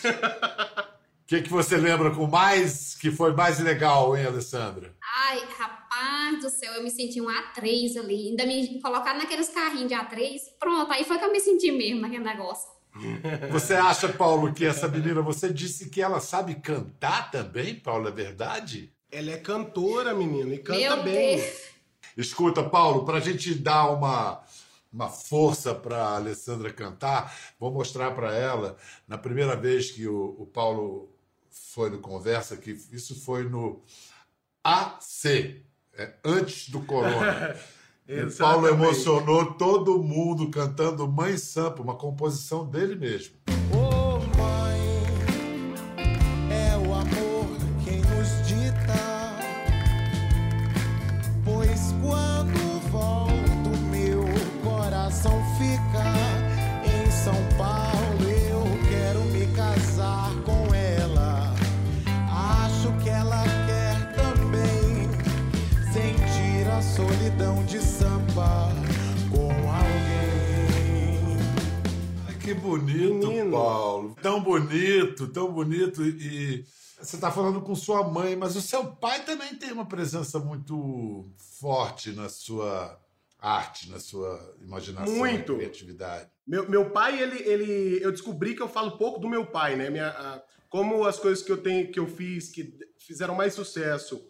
que, 1.26 1.42
que 1.42 1.50
você 1.50 1.76
lembra 1.76 2.14
com 2.14 2.26
mais 2.26 2.94
que 2.94 3.10
foi 3.10 3.32
mais 3.32 3.58
legal, 3.58 4.16
hein, 4.16 4.26
Alessandra? 4.26 4.94
Ai, 5.26 5.42
rapaz 5.58 6.40
do 6.40 6.50
céu, 6.50 6.74
eu 6.74 6.82
me 6.82 6.90
senti 6.90 7.20
um 7.20 7.26
A3 7.26 7.98
ali. 7.98 8.28
Ainda 8.28 8.46
me 8.46 8.80
colocaram 8.80 9.18
naqueles 9.18 9.48
carrinhos 9.48 9.88
de 9.88 9.94
A3. 9.94 10.38
Pronto, 10.60 10.92
aí 10.92 11.04
foi 11.04 11.18
que 11.18 11.24
eu 11.24 11.32
me 11.32 11.40
senti 11.40 11.72
mesmo 11.72 12.02
naquele 12.02 12.24
negócio. 12.24 12.77
Você 13.50 13.74
acha, 13.74 14.08
Paulo, 14.08 14.52
que 14.52 14.64
essa 14.64 14.88
menina, 14.88 15.22
você 15.22 15.52
disse 15.52 15.88
que 15.88 16.02
ela 16.02 16.20
sabe 16.20 16.56
cantar 16.56 17.30
também, 17.30 17.74
Paulo, 17.74 18.08
é 18.08 18.10
verdade? 18.10 18.92
Ela 19.10 19.32
é 19.32 19.38
cantora, 19.38 20.14
menino, 20.14 20.52
e 20.52 20.58
canta 20.58 20.78
Meu 20.78 21.02
bem. 21.02 21.36
Deus. 21.36 21.68
Escuta, 22.16 22.62
Paulo, 22.64 23.04
para 23.04 23.18
a 23.18 23.20
gente 23.20 23.54
dar 23.54 23.90
uma, 23.90 24.42
uma 24.92 25.08
força 25.08 25.74
para 25.74 25.96
a 25.96 26.16
Alessandra 26.16 26.72
cantar, 26.72 27.34
vou 27.58 27.70
mostrar 27.70 28.10
para 28.10 28.34
ela, 28.34 28.76
na 29.06 29.16
primeira 29.16 29.56
vez 29.56 29.90
que 29.90 30.06
o, 30.06 30.36
o 30.38 30.46
Paulo 30.46 31.08
foi 31.50 31.90
no 31.90 32.00
Conversa, 32.00 32.56
que 32.56 32.70
isso 32.92 33.14
foi 33.20 33.44
no 33.44 33.82
AC, 34.64 35.62
é, 35.94 36.14
antes 36.24 36.68
do 36.68 36.80
Corona. 36.82 37.56
Paulo 38.38 38.66
emocionou 38.66 39.52
todo 39.52 40.02
mundo 40.02 40.50
cantando 40.50 41.06
Mãe 41.06 41.36
Sampa, 41.36 41.82
uma 41.82 41.94
composição 41.94 42.64
dele 42.64 42.96
mesmo. 42.96 43.34
Bonito, 72.68 73.26
Menino. 73.28 73.50
Paulo. 73.52 74.16
Tão 74.22 74.42
bonito, 74.42 75.26
tão 75.28 75.52
bonito. 75.52 76.02
E 76.04 76.64
você 77.00 77.16
está 77.16 77.30
falando 77.30 77.60
com 77.62 77.74
sua 77.74 78.02
mãe, 78.08 78.36
mas 78.36 78.56
o 78.56 78.60
seu 78.60 78.84
pai 78.84 79.24
também 79.24 79.54
tem 79.54 79.72
uma 79.72 79.86
presença 79.86 80.38
muito 80.38 81.30
forte 81.60 82.12
na 82.12 82.28
sua 82.28 82.98
arte, 83.40 83.88
na 83.90 84.00
sua 84.00 84.54
imaginação 84.60 85.14
Muito. 85.14 85.52
e 85.52 85.56
criatividade. 85.56 86.28
Meu, 86.46 86.68
meu 86.68 86.90
pai, 86.90 87.20
ele, 87.22 87.38
ele. 87.48 88.02
Eu 88.02 88.10
descobri 88.10 88.54
que 88.54 88.62
eu 88.62 88.68
falo 88.68 88.92
pouco 88.98 89.20
do 89.20 89.28
meu 89.28 89.46
pai, 89.46 89.76
né? 89.76 89.90
Minha, 89.90 90.08
a- 90.08 90.42
como 90.68 91.04
as 91.04 91.18
coisas 91.18 91.42
que 91.42 91.50
eu 91.52 91.58
tenho, 91.62 91.90
que 91.90 91.98
eu 92.00 92.06
fiz, 92.06 92.50
que 92.50 92.74
fizeram 92.98 93.34
mais 93.34 93.54
sucesso, 93.54 94.20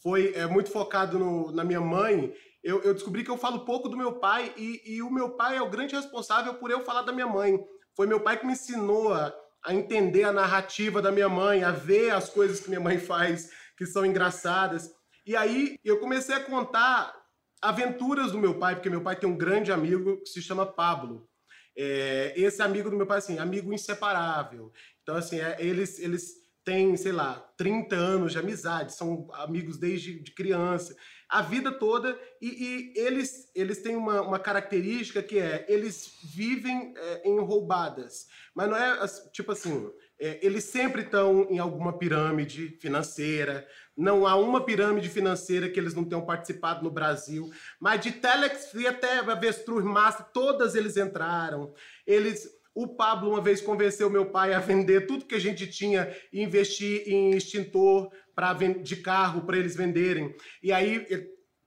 foi 0.00 0.32
é, 0.34 0.46
muito 0.46 0.70
focado 0.70 1.18
no- 1.18 1.50
na 1.50 1.64
minha 1.64 1.80
mãe. 1.80 2.32
Eu, 2.62 2.82
eu 2.82 2.92
descobri 2.92 3.24
que 3.24 3.30
eu 3.30 3.38
falo 3.38 3.60
pouco 3.64 3.88
do 3.88 3.96
meu 3.96 4.14
pai 4.14 4.52
e, 4.56 4.82
e 4.84 5.02
o 5.02 5.10
meu 5.10 5.30
pai 5.30 5.56
é 5.56 5.62
o 5.62 5.70
grande 5.70 5.94
responsável 5.96 6.54
por 6.54 6.70
eu 6.70 6.84
falar 6.84 7.02
da 7.02 7.12
minha 7.12 7.26
mãe. 7.26 7.58
Foi 7.98 8.06
meu 8.06 8.20
pai 8.20 8.38
que 8.38 8.46
me 8.46 8.52
ensinou 8.52 9.12
a, 9.12 9.34
a 9.64 9.74
entender 9.74 10.22
a 10.22 10.32
narrativa 10.32 11.02
da 11.02 11.10
minha 11.10 11.28
mãe, 11.28 11.64
a 11.64 11.72
ver 11.72 12.10
as 12.10 12.30
coisas 12.30 12.60
que 12.60 12.68
minha 12.68 12.80
mãe 12.80 12.96
faz 12.96 13.50
que 13.76 13.84
são 13.84 14.06
engraçadas. 14.06 14.94
E 15.26 15.34
aí 15.34 15.76
eu 15.84 15.98
comecei 15.98 16.36
a 16.36 16.44
contar 16.44 17.12
aventuras 17.60 18.30
do 18.30 18.38
meu 18.38 18.56
pai, 18.56 18.76
porque 18.76 18.88
meu 18.88 19.02
pai 19.02 19.16
tem 19.16 19.28
um 19.28 19.36
grande 19.36 19.72
amigo 19.72 20.22
que 20.22 20.28
se 20.28 20.40
chama 20.40 20.64
Pablo. 20.64 21.28
É, 21.76 22.34
esse 22.36 22.62
amigo 22.62 22.88
do 22.88 22.96
meu 22.96 23.04
pai, 23.04 23.18
assim, 23.18 23.36
amigo 23.40 23.72
inseparável. 23.72 24.72
Então, 25.02 25.16
assim, 25.16 25.40
é, 25.40 25.56
eles, 25.58 25.98
eles 25.98 26.34
têm, 26.64 26.96
sei 26.96 27.10
lá, 27.10 27.34
30 27.56 27.96
anos 27.96 28.30
de 28.30 28.38
amizade, 28.38 28.94
são 28.94 29.26
amigos 29.32 29.76
desde 29.76 30.22
de 30.22 30.30
criança, 30.30 30.94
a 31.28 31.42
vida 31.42 31.70
toda, 31.70 32.18
e, 32.40 32.46
e 32.46 32.98
eles, 32.98 33.50
eles 33.54 33.82
têm 33.82 33.94
uma, 33.94 34.22
uma 34.22 34.38
característica 34.38 35.22
que 35.22 35.38
é, 35.38 35.66
eles 35.68 36.18
vivem 36.24 36.94
é, 36.96 37.28
em 37.28 37.38
roubadas. 37.38 38.26
Mas 38.54 38.70
não 38.70 38.76
é, 38.76 39.06
tipo 39.30 39.52
assim, 39.52 39.90
é, 40.18 40.38
eles 40.44 40.64
sempre 40.64 41.02
estão 41.02 41.46
em 41.50 41.58
alguma 41.58 41.98
pirâmide 41.98 42.78
financeira, 42.80 43.66
não 43.96 44.26
há 44.26 44.36
uma 44.36 44.64
pirâmide 44.64 45.08
financeira 45.08 45.68
que 45.68 45.78
eles 45.78 45.92
não 45.92 46.04
tenham 46.04 46.24
participado 46.24 46.82
no 46.82 46.90
Brasil, 46.90 47.50
mas 47.78 48.00
de 48.00 48.12
Telex 48.12 48.72
e 48.74 48.86
até 48.86 49.18
Avestruz 49.18 49.84
Master, 49.84 50.26
todas 50.32 50.74
eles 50.74 50.96
entraram. 50.96 51.74
Eles, 52.06 52.48
o 52.74 52.86
Pablo 52.86 53.30
uma 53.30 53.40
vez 53.40 53.60
convenceu 53.60 54.08
meu 54.08 54.26
pai 54.26 54.54
a 54.54 54.60
vender 54.60 55.06
tudo 55.06 55.26
que 55.26 55.34
a 55.34 55.40
gente 55.40 55.66
tinha 55.66 56.14
e 56.32 56.42
investir 56.42 57.02
em 57.06 57.32
extintor 57.32 58.10
para 58.38 58.52
de 58.52 58.94
carro 58.94 59.40
para 59.40 59.58
eles 59.58 59.74
venderem. 59.74 60.32
E 60.62 60.70
aí 60.72 61.04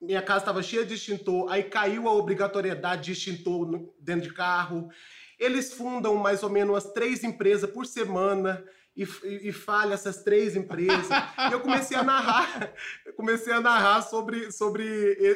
minha 0.01 0.21
casa 0.21 0.39
estava 0.39 0.63
cheia 0.63 0.85
de 0.85 0.93
extintor, 0.93 1.51
aí 1.51 1.63
caiu 1.63 2.07
a 2.07 2.13
obrigatoriedade 2.13 3.03
de 3.03 3.11
extintor 3.11 3.91
dentro 3.99 4.29
de 4.29 4.33
carro. 4.33 4.87
Eles 5.37 5.73
fundam 5.73 6.15
mais 6.15 6.43
ou 6.43 6.49
menos 6.49 6.69
umas 6.69 6.93
três 6.93 7.25
empresas 7.25 7.69
por 7.69 7.85
semana 7.85 8.63
e, 8.95 9.03
e, 9.03 9.49
e 9.49 9.51
falha 9.51 9.95
essas 9.95 10.23
três 10.23 10.55
empresas. 10.55 11.09
e 11.49 11.51
eu 11.51 11.59
comecei 11.59 11.97
a 11.97 12.03
narrar, 12.03 12.71
comecei 13.17 13.51
a 13.51 13.59
narrar 13.59 14.01
sobre, 14.03 14.49
sobre 14.49 14.85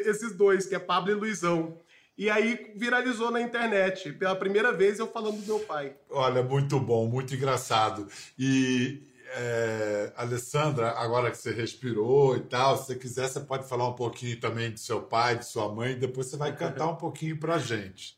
esses 0.06 0.34
dois, 0.38 0.66
que 0.66 0.76
é 0.76 0.80
Pablo 0.80 1.12
e 1.12 1.16
Luizão. 1.16 1.82
E 2.18 2.30
aí 2.30 2.72
viralizou 2.78 3.30
na 3.30 3.42
internet. 3.42 4.14
Pela 4.14 4.38
primeira 4.38 4.72
vez 4.72 5.00
eu 5.00 5.08
falando 5.08 5.42
do 5.42 5.46
meu 5.46 5.60
pai. 5.60 5.98
Olha, 6.10 6.42
muito 6.42 6.80
bom, 6.80 7.06
muito 7.08 7.36
engraçado. 7.36 8.08
E, 8.40 9.02
é, 9.34 10.14
Alessandra, 10.16 10.92
agora 10.92 11.32
que 11.32 11.38
você 11.38 11.52
respirou 11.52 12.38
e 12.38 12.42
tal, 12.42 12.78
se 12.78 12.88
você 12.88 12.96
quiser, 12.96 13.28
você 13.28 13.40
pode 13.40 13.68
falar 13.68 13.88
um 13.88 13.96
pouquinho 13.96 14.40
também 14.40 14.72
do 14.72 14.80
seu 14.80 15.02
pai, 15.02 15.38
de 15.38 15.46
sua 15.46 15.74
mãe, 15.74 15.98
depois 15.98 16.28
você 16.28 16.38
vai 16.38 16.54
cantar 16.58 16.88
um 16.88 16.96
pouquinho 16.96 17.40
pra 17.40 17.58
gente. 17.58 18.18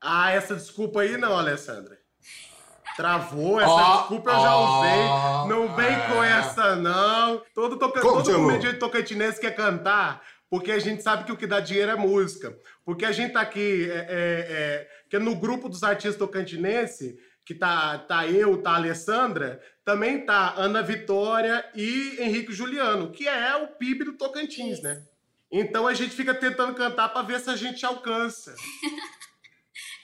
Ah, 0.00 0.32
essa 0.32 0.56
desculpa 0.56 1.02
aí 1.02 1.16
não, 1.16 1.38
Alessandra. 1.38 1.96
Travou, 2.96 3.60
essa 3.60 3.70
Ó, 3.70 3.98
desculpa 4.00 4.30
eu 4.30 4.40
já 4.40 4.56
usei. 4.56 5.48
Não 5.48 5.74
vem 5.76 5.86
é. 5.94 6.08
com 6.08 6.22
essa, 6.22 6.76
não. 6.76 7.42
Todo, 7.54 7.78
toca, 7.78 8.00
todo 8.00 8.32
comediante 8.34 8.78
tocantinense 8.78 9.40
quer 9.40 9.54
cantar, 9.54 10.22
porque 10.50 10.70
a 10.72 10.78
gente 10.78 11.02
sabe 11.02 11.24
que 11.24 11.32
o 11.32 11.36
que 11.36 11.46
dá 11.46 11.60
dinheiro 11.60 11.92
é 11.92 11.96
música. 11.96 12.54
Porque 12.84 13.04
a 13.04 13.12
gente 13.12 13.32
tá 13.32 13.40
aqui, 13.40 13.88
é, 13.90 13.94
é, 13.94 14.06
é, 14.08 14.88
que 15.08 15.16
é 15.16 15.18
no 15.18 15.34
grupo 15.36 15.68
dos 15.68 15.82
artistas 15.82 16.18
tocantinense, 16.18 17.18
que 17.44 17.54
tá, 17.54 17.98
tá 17.98 18.26
eu, 18.26 18.62
tá 18.62 18.72
a 18.72 18.76
Alessandra, 18.76 19.60
também 19.84 20.24
tá 20.24 20.54
Ana 20.56 20.82
Vitória 20.82 21.64
e 21.74 22.16
Henrique 22.20 22.52
Juliano, 22.52 23.10
que 23.10 23.26
é 23.26 23.56
o 23.56 23.68
PIB 23.68 24.04
do 24.04 24.12
Tocantins, 24.16 24.80
né? 24.80 25.04
Então 25.50 25.86
a 25.86 25.94
gente 25.94 26.14
fica 26.14 26.34
tentando 26.34 26.74
cantar 26.74 27.08
pra 27.10 27.22
ver 27.22 27.40
se 27.40 27.50
a 27.50 27.56
gente 27.56 27.84
alcança. 27.84 28.54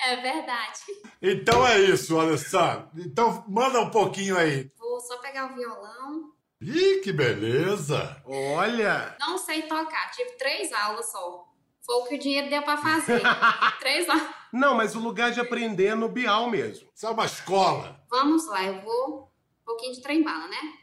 É 0.00 0.14
verdade. 0.14 0.80
Então 1.20 1.66
é 1.66 1.80
isso, 1.80 2.18
Alessandra. 2.18 2.88
Então 2.96 3.44
manda 3.48 3.80
um 3.80 3.90
pouquinho 3.90 4.38
aí. 4.38 4.70
Vou 4.78 5.00
só 5.00 5.16
pegar 5.18 5.50
o 5.50 5.56
violão. 5.56 6.32
Ih, 6.60 7.00
que 7.02 7.12
beleza! 7.12 8.20
Olha! 8.24 9.16
Não 9.18 9.36
sei 9.38 9.62
tocar, 9.62 10.10
tive 10.12 10.32
três 10.32 10.72
aulas 10.72 11.10
só. 11.10 11.47
Foi 11.88 11.96
o 11.96 12.04
que 12.04 12.16
o 12.16 12.18
dinheiro 12.18 12.50
deu 12.50 12.60
pra 12.60 12.76
fazer. 12.76 13.22
três 13.80 14.06
aulas. 14.06 14.28
Não, 14.52 14.74
mas 14.74 14.94
o 14.94 15.00
lugar 15.00 15.30
de 15.30 15.40
aprender 15.40 15.86
é 15.86 15.94
no 15.94 16.06
Bial 16.06 16.50
mesmo. 16.50 16.86
Isso 16.94 17.06
é 17.06 17.10
uma 17.10 17.24
escola. 17.24 17.98
Vamos 18.10 18.46
lá, 18.46 18.62
eu 18.62 18.82
vou 18.82 19.32
um 19.62 19.64
pouquinho 19.64 19.94
de 19.94 20.02
trem 20.02 20.22
bala, 20.22 20.46
né? 20.48 20.74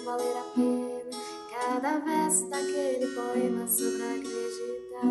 Valer 0.00 0.36
a 0.36 0.42
pena 0.54 1.22
cada 1.52 1.98
verso 1.98 2.48
daquele 2.48 3.06
poema 3.08 3.68
sobre 3.68 4.02
acreditar. 4.02 5.04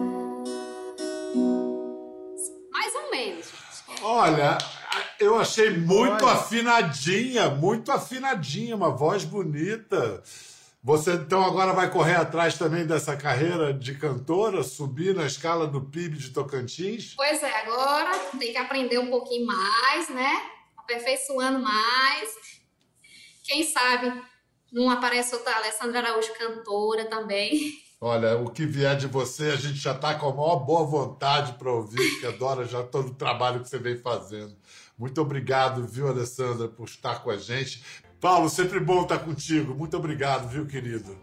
Mais 2.72 2.96
ou 2.96 3.12
menos, 3.12 3.46
gente. 3.46 4.04
Olha, 4.04 4.58
eu 5.20 5.38
achei 5.38 5.70
muito 5.70 6.26
Olha. 6.26 6.34
afinadinha, 6.34 7.50
muito 7.50 7.92
afinadinha, 7.92 8.76
uma 8.76 8.90
voz 8.90 9.24
bonita. 9.24 10.24
Você 10.84 11.14
então 11.14 11.46
agora 11.46 11.74
vai 11.74 11.92
correr 11.92 12.16
atrás 12.16 12.58
também 12.58 12.86
dessa 12.88 13.16
carreira 13.16 13.72
de 13.72 13.94
cantora, 13.94 14.64
subir 14.64 15.14
na 15.14 15.28
escala 15.28 15.68
do 15.68 15.80
PIB 15.80 16.18
de 16.18 16.32
Tocantins? 16.32 17.14
Pois 17.16 17.44
é, 17.44 17.62
agora 17.62 18.18
tem 18.40 18.52
que 18.52 18.58
aprender 18.58 18.98
um 18.98 19.12
pouquinho 19.12 19.46
mais, 19.46 20.10
né? 20.10 20.42
Aperfeiçoando 20.76 21.60
mais. 21.60 22.30
Quem 23.44 23.64
sabe 23.64 24.31
não 24.72 24.90
aparece 24.90 25.36
outra 25.36 25.56
Alessandra 25.58 26.00
Araújo 26.00 26.34
cantora 26.38 27.06
também. 27.06 27.74
Olha, 28.00 28.36
o 28.38 28.50
que 28.50 28.66
vier 28.66 28.96
de 28.98 29.06
você, 29.06 29.52
a 29.52 29.56
gente 29.56 29.76
já 29.78 29.92
está 29.92 30.16
com 30.16 30.28
a 30.30 30.34
maior 30.34 30.56
boa 30.58 30.84
vontade 30.86 31.54
para 31.54 31.72
ouvir, 31.72 32.20
que 32.20 32.26
adora 32.26 32.66
já 32.66 32.82
todo 32.82 33.10
o 33.10 33.14
trabalho 33.14 33.60
que 33.62 33.70
você 33.70 33.78
vem 33.78 33.96
fazendo. 33.98 34.56
Muito 34.98 35.22
obrigado, 35.22 35.86
viu, 35.86 36.08
Alessandra, 36.08 36.68
por 36.68 36.86
estar 36.88 37.22
com 37.24 37.30
a 37.30 37.38
gente. 37.38 37.84
Paulo, 38.20 38.50
sempre 38.50 38.80
bom 38.80 39.04
estar 39.04 39.20
contigo. 39.20 39.76
Muito 39.76 39.96
obrigado, 39.98 40.48
viu, 40.48 40.66
querido? 40.66 41.16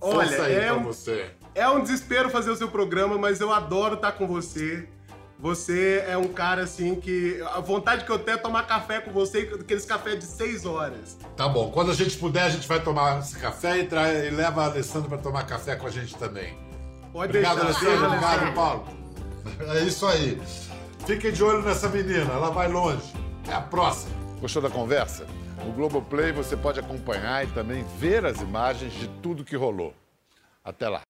Olha, 0.00 0.28
Força 0.28 0.42
aí 0.44 0.54
é 0.54 0.66
pra 0.66 0.76
um- 0.76 0.82
você. 0.84 1.30
É 1.54 1.68
um 1.68 1.80
desespero 1.82 2.28
fazer 2.30 2.50
o 2.50 2.56
seu 2.56 2.68
programa, 2.68 3.16
mas 3.18 3.40
eu 3.40 3.52
adoro 3.52 3.94
estar 3.96 4.12
com 4.12 4.26
você. 4.26 4.88
Você 5.44 6.02
é 6.08 6.16
um 6.16 6.28
cara 6.28 6.62
assim 6.62 6.94
que. 6.94 7.38
A 7.52 7.60
vontade 7.60 8.06
que 8.06 8.10
eu 8.10 8.18
tenho 8.18 8.36
é 8.36 8.40
tomar 8.40 8.62
café 8.62 8.98
com 9.02 9.12
você, 9.12 9.40
aqueles 9.60 9.84
cafés 9.84 10.18
de 10.18 10.24
seis 10.24 10.64
horas. 10.64 11.18
Tá 11.36 11.46
bom, 11.46 11.70
quando 11.70 11.90
a 11.90 11.94
gente 11.94 12.16
puder, 12.16 12.44
a 12.44 12.48
gente 12.48 12.66
vai 12.66 12.82
tomar 12.82 13.18
esse 13.18 13.38
café 13.38 13.80
e, 13.80 13.86
tra... 13.86 14.10
e 14.10 14.30
leva 14.30 14.62
a 14.62 14.64
Alessandra 14.68 15.06
para 15.06 15.18
tomar 15.18 15.42
café 15.42 15.76
com 15.76 15.86
a 15.86 15.90
gente 15.90 16.16
também. 16.16 16.56
Pode 17.12 17.28
Obrigado, 17.28 17.56
deixar. 17.56 17.66
Alessandra. 17.66 18.06
Obrigado, 18.06 18.24
Alessandra. 18.24 18.52
Paulo. 18.52 18.86
É 19.76 19.80
isso 19.82 20.06
aí. 20.06 20.40
Fiquem 21.04 21.30
de 21.30 21.44
olho 21.44 21.60
nessa 21.60 21.90
menina, 21.90 22.32
ela 22.32 22.48
vai 22.48 22.68
longe. 22.68 23.12
É 23.46 23.52
a 23.52 23.60
próxima. 23.60 24.14
Gostou 24.40 24.62
da 24.62 24.70
conversa? 24.70 25.26
No 25.62 25.72
Globoplay 25.72 26.32
você 26.32 26.56
pode 26.56 26.80
acompanhar 26.80 27.44
e 27.44 27.48
também 27.48 27.84
ver 27.98 28.24
as 28.24 28.40
imagens 28.40 28.94
de 28.94 29.08
tudo 29.22 29.44
que 29.44 29.56
rolou. 29.56 29.92
Até 30.64 30.88
lá. 30.88 31.02